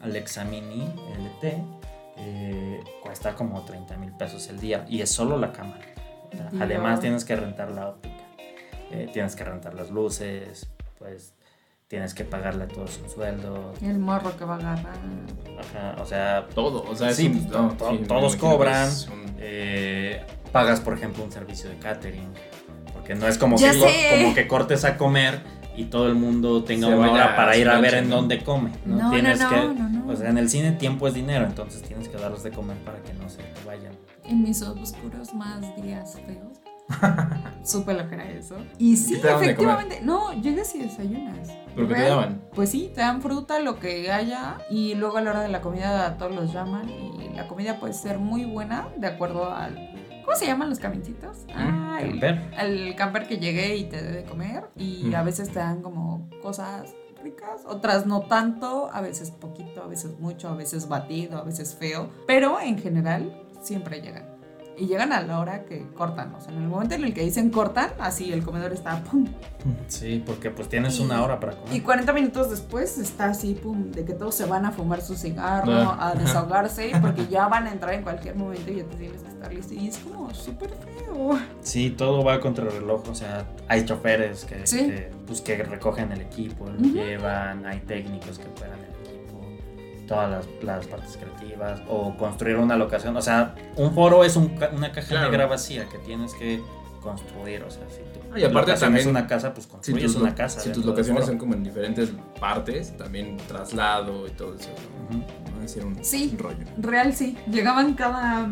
[0.00, 1.44] Alexa Mini LT
[2.16, 5.84] eh, cuesta como 30 mil pesos el día y es solo la cámara.
[6.60, 8.24] Además tienes que rentar la óptica,
[8.90, 10.68] eh, tienes que rentar las luces,
[10.98, 11.34] pues
[11.94, 13.72] tienes que pagarle a todos un sueldo.
[13.80, 14.96] El morro que va a agarrar.
[15.60, 17.46] Ajá, o sea, todo, o sea, sí,
[18.08, 18.90] todos cobran.
[19.38, 20.20] Eh,
[20.50, 22.32] pagas, por ejemplo, un servicio de catering,
[22.92, 25.40] porque no es como, que, como que cortes a comer
[25.76, 28.72] y todo el mundo tenga una hora para ir a ver en dónde come.
[28.84, 29.54] No, tienes que,
[30.08, 33.00] o sea, en el cine tiempo es dinero, entonces tienes que darles de comer para
[33.04, 33.92] que no se vayan.
[34.24, 36.58] En mis oscuros más días feos.
[37.64, 38.56] Supe lo que era eso.
[38.78, 40.00] Y sí, efectivamente.
[40.02, 41.50] No, llegas y desayunas.
[41.74, 42.42] ¿Pero qué te daban?
[42.54, 44.58] Pues sí, te dan fruta, lo que haya.
[44.70, 46.88] Y luego a la hora de la comida todos los llaman.
[46.88, 49.94] Y la comida puede ser muy buena de acuerdo al
[50.24, 51.44] ¿Cómo se llaman los camincitos?
[51.54, 53.26] Ah, el camper.
[53.26, 54.64] que llegué y te dé de comer.
[54.76, 59.86] Y a veces te dan como cosas ricas, otras no tanto, a veces poquito, a
[59.86, 62.08] veces mucho, a veces batido, a veces feo.
[62.26, 64.33] Pero en general siempre llegan
[64.76, 66.34] y llegan a la hora que cortan.
[66.34, 69.26] O sea, en el momento en el que dicen cortan, así el comedor está pum.
[69.88, 71.74] Sí, porque pues tienes una hora para comer.
[71.74, 75.14] Y 40 minutos después está así, pum, de que todos se van a fumar su
[75.14, 79.22] cigarro, a desahogarse, porque ya van a entrar en cualquier momento y ya te tienes
[79.22, 79.74] que estar listo.
[79.74, 81.38] Y es como súper feo.
[81.60, 83.08] Sí, todo va contra el reloj.
[83.08, 88.44] O sea, hay choferes que, pues, que recogen el equipo, lo llevan, hay técnicos que
[88.44, 88.50] el
[90.06, 93.16] todas las, partes creativas o construir una locación.
[93.16, 96.60] O sea, un foro es una caja negra vacía que tienes que
[97.00, 97.62] construir.
[97.62, 100.60] O sea, si tu y aparte también es una casa, pues construyes una casa.
[100.60, 104.70] Si tus locaciones son como en diferentes partes, también traslado y todo eso.
[105.10, 105.18] ¿no?
[105.86, 106.64] un, sí, rollo.
[106.78, 107.36] Real sí.
[107.50, 108.48] Llegaban cada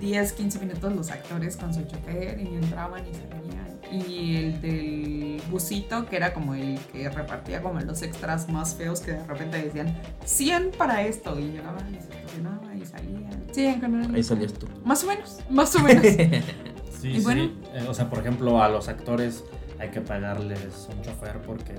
[0.00, 4.60] 10, mm, 15 minutos los actores con su chofer y entraban y salían y el
[4.60, 9.24] del busito, que era como el que repartía como los extras más feos que de
[9.24, 13.44] repente decían 100 para esto y llegaban y se estacionaba y salían.
[13.52, 14.14] Sí, en general.
[14.14, 14.66] Ahí salías tú.
[14.84, 16.02] Más o menos, más o menos.
[17.00, 17.58] sí, sí.
[17.74, 19.44] Eh, o sea, por ejemplo, a los actores
[19.78, 21.74] hay que pagarles un chofer porque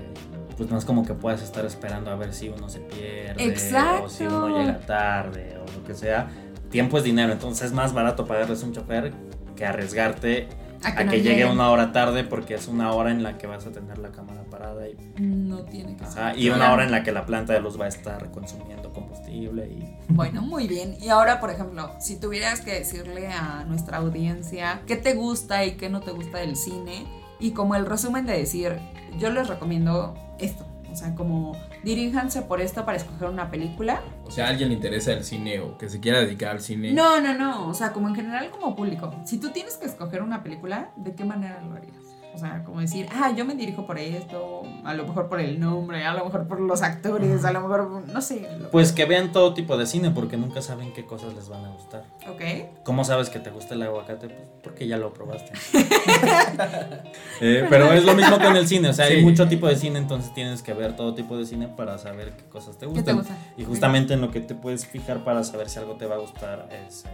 [0.56, 4.04] pues no es como que puedas estar esperando a ver si uno se pierde Exacto.
[4.04, 6.28] o si uno llega tarde o lo que sea.
[6.70, 9.12] Tiempo es dinero, entonces es más barato pagarles un chofer
[9.56, 10.48] que arriesgarte
[10.84, 13.72] a que, llegue una hora tarde porque es una hora en la que vas a
[13.72, 16.38] tener la cámara parada y no tiene que ser.
[16.38, 19.66] y una hora en la que la planta de luz va a estar consumiendo combustible
[19.66, 20.96] y bueno muy bien.
[21.00, 25.72] Y ahora por ejemplo si tuvieras que decirle a nuestra audiencia qué te gusta y
[25.72, 27.06] qué no te gusta del cine
[27.38, 28.78] y como el resumen de decir
[29.18, 34.02] yo les recomiendo esto o sea, como diríjanse por esto para escoger una película.
[34.24, 36.92] O sea, a alguien le interesa el cine o que se quiera dedicar al cine.
[36.92, 37.68] No, no, no.
[37.68, 39.14] O sea, como en general como público.
[39.24, 42.01] Si tú tienes que escoger una película, ¿de qué manera lo harías?
[42.34, 45.60] O sea, como decir, ah, yo me dirijo por esto, a lo mejor por el
[45.60, 48.48] nombre, a lo mejor por los actores, a lo mejor, no sé.
[48.70, 51.68] Pues que vean todo tipo de cine porque nunca saben qué cosas les van a
[51.68, 52.04] gustar.
[52.30, 52.40] Ok.
[52.84, 54.28] ¿Cómo sabes que te gusta el aguacate?
[54.28, 55.52] Pues porque ya lo probaste.
[57.40, 59.98] Eh, pero es lo mismo con el cine, o sea, hay mucho tipo de cine,
[59.98, 63.04] entonces tienes que ver todo tipo de cine para saber qué cosas te gustan.
[63.04, 63.36] te gusta?
[63.56, 66.18] Y justamente en lo que te puedes fijar para saber si algo te va a
[66.18, 67.04] gustar es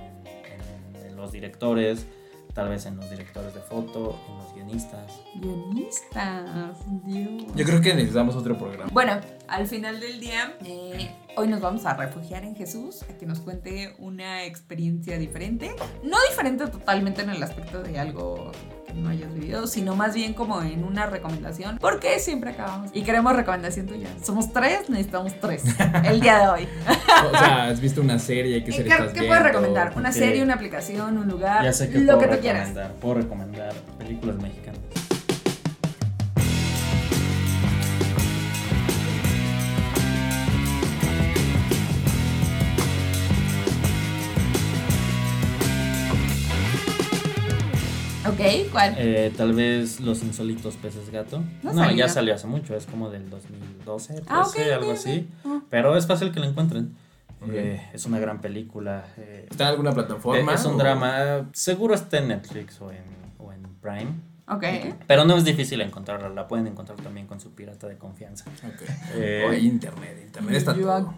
[1.07, 2.07] en los directores,
[2.59, 5.21] tal vez en los directores de foto, en los guionistas.
[5.37, 7.45] Guionistas, Dios.
[7.55, 8.91] Yo creo que necesitamos otro programa.
[8.93, 13.24] Bueno, al final del día, eh, hoy nos vamos a refugiar en Jesús, a que
[13.24, 15.70] nos cuente una experiencia diferente.
[16.03, 18.51] No diferente totalmente en el aspecto de algo
[18.95, 23.36] no hayas vivido, sino más bien como en una recomendación, porque siempre acabamos y queremos
[23.36, 24.09] recomendación tuya.
[24.20, 25.62] Somos tres, necesitamos tres
[26.05, 26.68] el día de hoy.
[27.26, 29.93] o sea, has visto una serie, ¿qué serie ¿Qué, ¿qué puedes recomendar?
[29.95, 32.70] Una serie, una aplicación, un lugar, ya sé que lo que tú quieras.
[33.01, 34.78] Puedo recomendar películas mexicanas.
[48.39, 48.95] Ok, ¿cuál?
[48.99, 51.43] Eh, tal vez Los Insólitos Peces Gato.
[51.62, 55.28] No, ya salió hace mucho, es como del 2012, 13, ah, algo así.
[55.45, 55.61] Ah.
[55.68, 56.95] Pero es fácil que lo encuentren.
[57.51, 59.07] Eh, es una gran película.
[59.16, 60.55] Eh, ¿Está en alguna plataforma?
[60.55, 61.49] es un drama.
[61.53, 63.05] Seguro está en Netflix o en,
[63.39, 64.14] o en Prime.
[64.47, 64.64] Ok.
[65.07, 68.45] Pero no es difícil encontrarla, la pueden encontrar también con su pirata de confianza.
[68.66, 69.49] Ok.
[69.49, 71.14] o internet, internet está todo.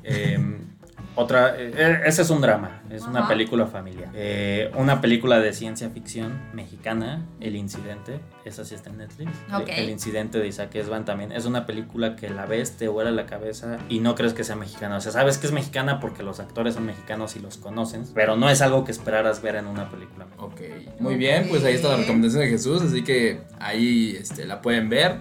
[1.20, 4.08] Otra, eh, eh, ese es un drama, es una película familiar.
[4.14, 9.30] Eh, una película de ciencia ficción mexicana, El Incidente, esa sí está en Netflix.
[9.68, 11.30] El Incidente de Isaac Esban también.
[11.30, 14.56] Es una película que la ves, te vuela la cabeza y no crees que sea
[14.56, 14.96] mexicana.
[14.96, 18.36] O sea, sabes que es mexicana porque los actores son mexicanos y los conocen, pero
[18.36, 20.26] no es algo que esperaras ver en una película.
[20.38, 20.60] Ok,
[21.00, 24.88] muy bien, pues ahí está la recomendación de Jesús, así que ahí este, la pueden
[24.88, 25.18] ver.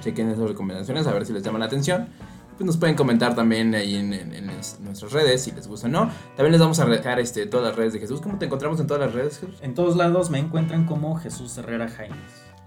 [0.00, 2.08] Chequen esas recomendaciones a ver si les llama la atención.
[2.56, 5.86] Pues nos pueden comentar también ahí en, en- en las- nuestras redes si les gusta
[5.88, 6.10] o no.
[6.36, 8.20] También les vamos a dejar este, todas las redes de Jesús.
[8.20, 9.56] ¿Cómo te encontramos en todas las redes, Jesús?
[9.62, 12.18] En todos lados me encuentran como Jesús Herrera Jaimes.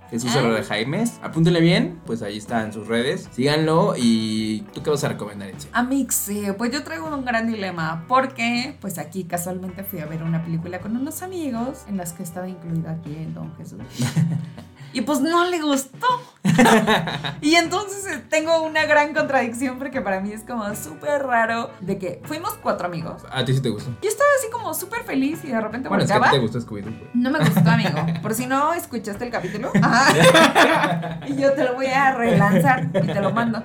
[0.10, 0.40] Jesús Ah.
[0.40, 1.20] Herrera Jaimes.
[1.24, 3.28] Apúntenle bien, pues ahí está en sus redes.
[3.32, 5.68] Síganlo y ¿tú qué vas a recomendar, Itzi?
[5.72, 10.22] Amix, eh, pues yo traigo un gran dilema porque pues aquí casualmente fui a ver
[10.24, 13.80] una película con unos amigos en las que estaba incluida aquí en Don Jesús.
[14.96, 16.08] Y pues no le gustó.
[17.42, 21.98] y entonces eh, tengo una gran contradicción porque para mí es como súper raro de
[21.98, 23.24] que fuimos cuatro amigos.
[23.30, 23.92] A ti sí te gustó.
[24.02, 26.98] Yo estaba así como súper feliz y de repente Bueno, es que te gustó Scooby-Doo.
[26.98, 27.10] pues.
[27.14, 28.06] No me gustó, amigo.
[28.22, 29.70] Por si no escuchaste el capítulo.
[29.82, 31.20] Ajá.
[31.28, 33.64] y yo te lo voy a relanzar y te lo mando.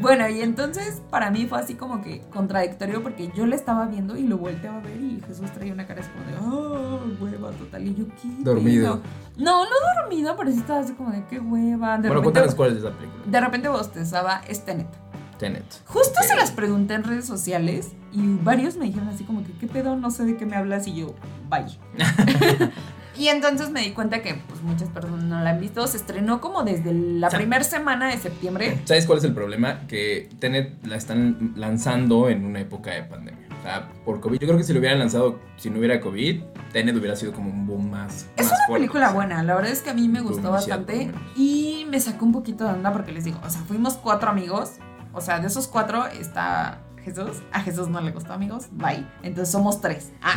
[0.00, 4.16] bueno, y entonces para mí fue así como que contradictorio porque yo le estaba viendo
[4.16, 7.50] y lo volteaba a ver y Jesús traía una cara así como de, oh, hueva
[7.50, 7.88] total.
[7.88, 8.28] Y yo, ¿qué?
[8.38, 9.00] Dormido.
[9.00, 9.31] pedo?".
[9.36, 9.70] No, no
[10.00, 11.96] dormido, pero sí estaba así como de, qué hueva.
[11.96, 13.22] De bueno, repente, cuéntanos cuál es esa película.
[13.26, 14.98] de repente bostezaba este neto.
[15.38, 15.64] Tenet.
[15.86, 19.66] Justo se las pregunté en redes sociales y varios me dijeron así como que, ¿qué
[19.66, 19.96] pedo?
[19.96, 21.14] No sé de qué me hablas y yo,
[21.50, 21.66] bye.
[23.16, 25.84] y entonces me di cuenta que pues muchas personas no la han visto.
[25.88, 28.78] Se estrenó como desde la primera semana de septiembre.
[28.84, 29.86] ¿Sabes cuál es el problema?
[29.88, 33.51] Que Tenet la están lanzando en una época de pandemia.
[33.62, 34.40] O sea, por COVID.
[34.40, 36.42] Yo creo que si lo hubieran lanzado, si no hubiera COVID,
[36.72, 38.26] Tenet hubiera sido como un boom más.
[38.36, 38.72] Es más una fuerte.
[38.86, 42.32] película buena, la verdad es que a mí me gustó bastante y me sacó un
[42.32, 44.72] poquito de onda porque les digo, o sea, fuimos cuatro amigos,
[45.12, 49.52] o sea, de esos cuatro está Jesús, a Jesús no le gustó amigos, bye, entonces
[49.52, 50.10] somos tres.
[50.22, 50.34] Ah.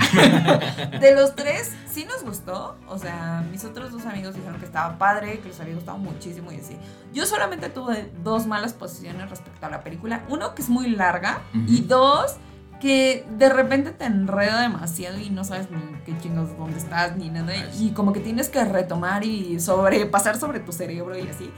[1.01, 4.97] De los tres, sí nos gustó, o sea, mis otros dos amigos dijeron que estaba
[4.99, 6.77] padre, que les había gustado muchísimo y así.
[7.13, 11.41] Yo solamente tuve dos malas posiciones respecto a la película, uno que es muy larga
[11.55, 11.65] Ujú.
[11.67, 12.35] y dos
[12.81, 17.29] que de repente te enreda demasiado y no sabes ni qué chingados dónde estás ni
[17.29, 21.49] nada y como que tienes que retomar y sobrepasar sobre tu cerebro y así.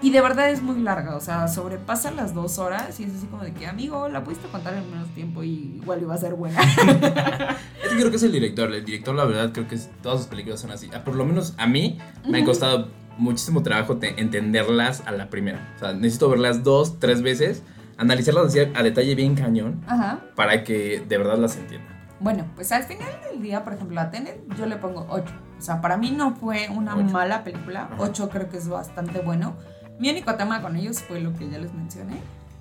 [0.00, 3.26] Y de verdad es muy larga, o sea, sobrepasa las dos horas y es así
[3.26, 6.34] como de que, amigo, la pudiste contar en menos tiempo y igual iba a ser
[6.34, 6.60] buena.
[7.82, 8.72] Es que creo que es el director.
[8.72, 10.88] El director, la verdad, creo que es- todas sus películas son así.
[10.94, 11.98] Ah, Por lo menos a mí
[12.28, 15.72] me ha costado muchísimo trabajo te- entenderlas a la primera.
[15.76, 17.62] O sea, necesito verlas dos, tres veces,
[17.98, 20.20] analizarlas a, detalle bien cañón Ajá.
[20.34, 21.86] para que de verdad las entienda.
[22.20, 25.32] Bueno, pues al final del día, por ejemplo, a Tenet yo le pongo 8.
[25.58, 27.04] O sea, para mí no fue una Ocho.
[27.04, 27.88] mala película.
[27.92, 27.96] Ajá.
[27.98, 29.56] 8 creo que es bastante bueno.
[29.98, 32.16] Mi único tema con ellos fue lo que ya les mencioné.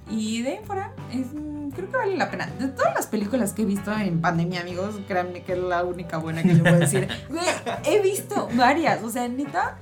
[0.10, 2.48] Y de ahí fuera, es, mm, creo que vale la pena.
[2.60, 6.18] De todas las películas que he visto en pandemia, amigos, créanme que es la única
[6.18, 7.08] buena que yo puedo decir.
[7.84, 9.04] He visto varias.
[9.04, 9.78] O sea, neta,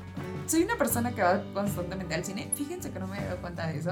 [0.48, 2.50] soy una persona que va constantemente al cine.
[2.56, 3.92] Fíjense que no me he dado cuenta de eso.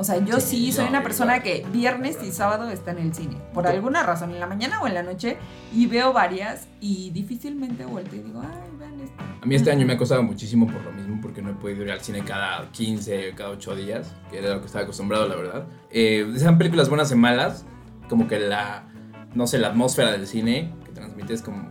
[0.00, 2.98] O sea, yo sí, Sí, soy no, una persona que viernes y sábado está en
[3.00, 3.36] el cine.
[3.52, 5.36] Por alguna razón, en la mañana o en la noche.
[5.74, 9.22] Y veo varias y difícilmente vuelto y digo, ay, vean esto.
[9.42, 11.84] A mí este año me ha costado muchísimo por lo mismo, porque no he podido
[11.84, 15.36] ir al cine cada 15, cada 8 días, que era lo que estaba acostumbrado, la
[15.36, 15.66] verdad.
[15.90, 17.66] Eh, sean películas buenas y malas,
[18.08, 18.88] como que la,
[19.34, 21.68] no sé, la atmósfera del cine que transmite es como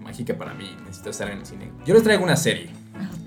[0.00, 1.72] mágica para mí, necesito estar en el cine.
[1.84, 2.70] Yo les traigo una serie,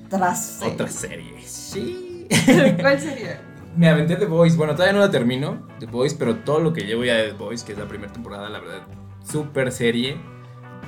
[0.09, 0.61] Tras.
[0.63, 2.27] otra serie, sí.
[2.79, 3.41] ¿Cuál sería?
[3.77, 6.81] Me aventé The Voice, bueno, todavía no la termino, The Voice, pero todo lo que
[6.81, 8.87] llevo ya de The Voice, que es la primera temporada, la verdad,
[9.23, 10.17] súper serie,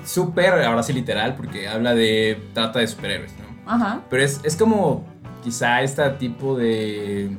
[0.03, 3.71] súper, ahora sí literal, porque habla de, trata de superhéroes, ¿no?
[3.71, 4.01] Ajá.
[4.09, 5.05] Pero es, es como
[5.43, 7.29] quizá este tipo de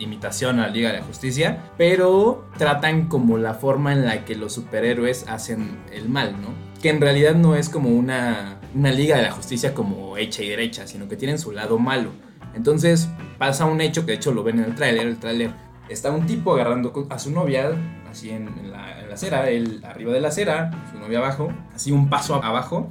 [0.00, 4.34] imitación a la Liga de la Justicia, pero tratan como la forma en la que
[4.34, 6.48] los superhéroes hacen el mal, ¿no?
[6.82, 10.48] Que en realidad no es como una, una Liga de la Justicia como hecha y
[10.48, 12.10] derecha, sino que tienen su lado malo.
[12.54, 15.52] Entonces pasa un hecho que de hecho lo ven en el tráiler, el tráiler
[15.88, 17.72] está un tipo agarrando a su novia,
[18.10, 21.52] así en, en la, en la acera, él arriba de la acera, su novia abajo,
[21.74, 22.90] así un paso abajo,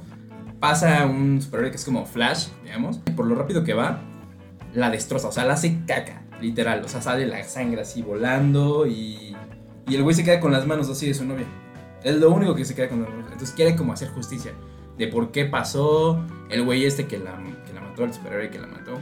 [0.60, 4.00] pasa un superhéroe que es como Flash, digamos, y por lo rápido que va,
[4.74, 8.86] la destroza, o sea, la hace caca, literal, o sea, sale la sangre así volando
[8.86, 9.36] y,
[9.88, 11.46] y el güey se queda con las manos así de su novia.
[12.02, 13.26] Es lo único que se queda con las manos.
[13.26, 14.52] Entonces quiere como hacer justicia
[14.98, 17.36] de por qué pasó, el güey este que la,
[17.66, 18.98] que la mató, el superhéroe que la mató.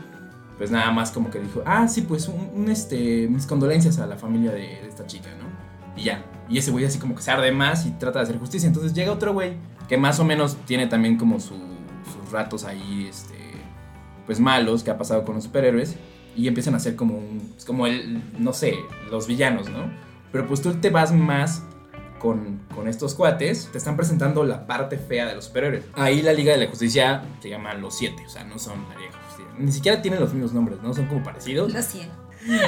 [0.60, 4.18] Pues nada más como que dijo, ah, sí, pues un, este, mis condolencias a la
[4.18, 5.98] familia de, esta chica, ¿no?
[5.98, 6.22] Y ya.
[6.50, 8.66] Y ese güey así como que se arde más y trata de hacer justicia.
[8.66, 9.54] Entonces llega otro güey
[9.88, 11.54] que más o menos tiene también como su-
[12.12, 13.38] sus ratos ahí, este,
[14.26, 15.96] pues malos que ha pasado con los superhéroes.
[16.36, 18.74] Y empiezan a ser como un, es como el, no sé,
[19.10, 19.90] los villanos, ¿no?
[20.30, 21.62] Pero pues tú te vas más
[22.20, 25.84] con, con estos cuates, te están presentando la parte fea de los superhéroes.
[25.94, 28.94] Ahí la Liga de la Justicia se llama Los Siete, o sea, no son la
[29.00, 29.52] Liga de la Justicia.
[29.58, 30.94] Ni siquiera tienen los mismos nombres, ¿no?
[30.94, 31.72] Son como parecidos.
[31.72, 32.14] Lo siento.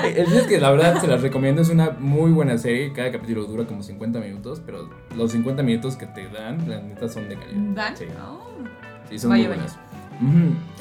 [0.05, 2.93] El chiste es que la verdad se las recomiendo, es una muy buena serie.
[2.93, 7.09] Cada capítulo dura como 50 minutos, pero los 50 minutos que te dan, la neta,
[7.09, 7.61] son de calidad.
[7.75, 7.97] ¿Dan?
[7.97, 8.41] Sí, Oh.
[9.09, 9.79] sí son Vaya, muy buenas.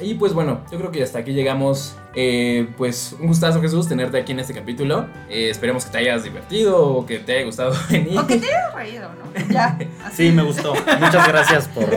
[0.00, 1.96] Y pues bueno, yo creo que hasta aquí llegamos.
[2.14, 5.06] Eh, pues un gustazo Jesús tenerte aquí en este capítulo.
[5.28, 8.18] Eh, esperemos que te hayas divertido o que te haya gustado venir.
[8.18, 9.52] O que te hayas reído, ¿no?
[9.52, 9.78] Ya.
[10.12, 10.74] Sí, me gustó.
[10.74, 11.88] Muchas gracias por,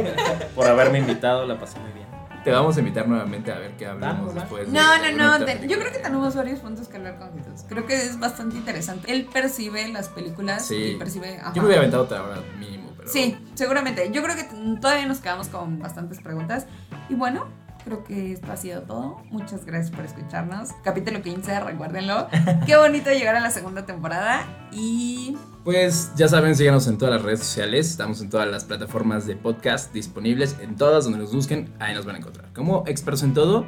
[0.55, 2.05] por haberme invitado, la pasé muy bien.
[2.45, 4.67] Te vamos a invitar nuevamente a ver qué hablamos después.
[4.69, 5.47] No, no, no.
[5.47, 7.65] yo creo que tenemos varios puntos que hablar con Jesús.
[7.67, 9.11] Creo que es bastante interesante.
[9.11, 10.75] Él percibe las películas sí.
[10.75, 11.39] y percibe.
[11.55, 12.84] Yo me hubiera aventado otra hora mínimo.
[13.05, 13.13] Pero...
[13.13, 14.11] Sí, seguramente.
[14.11, 14.43] Yo creo que
[14.79, 16.65] todavía nos quedamos con bastantes preguntas.
[17.09, 17.47] Y bueno,
[17.85, 19.17] creo que esto ha sido todo.
[19.31, 20.69] Muchas gracias por escucharnos.
[20.83, 22.27] Capítulo 15, recuérdenlo.
[22.65, 24.43] Qué bonito llegar a la segunda temporada.
[24.71, 25.37] Y.
[25.63, 27.89] Pues ya saben, síganos en todas las redes sociales.
[27.89, 30.57] Estamos en todas las plataformas de podcast disponibles.
[30.59, 32.51] En todas donde nos busquen, ahí nos van a encontrar.
[32.53, 33.65] Como expertos en todo,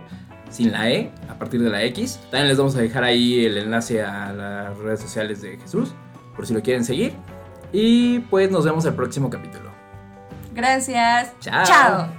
[0.49, 2.19] sin la E, a partir de la X.
[2.31, 5.93] También les vamos a dejar ahí el enlace a las redes sociales de Jesús,
[6.35, 7.13] por si lo quieren seguir.
[7.71, 9.71] Y pues nos vemos el próximo capítulo.
[10.53, 11.33] Gracias.
[11.39, 11.65] Chao.
[11.65, 12.16] Chao.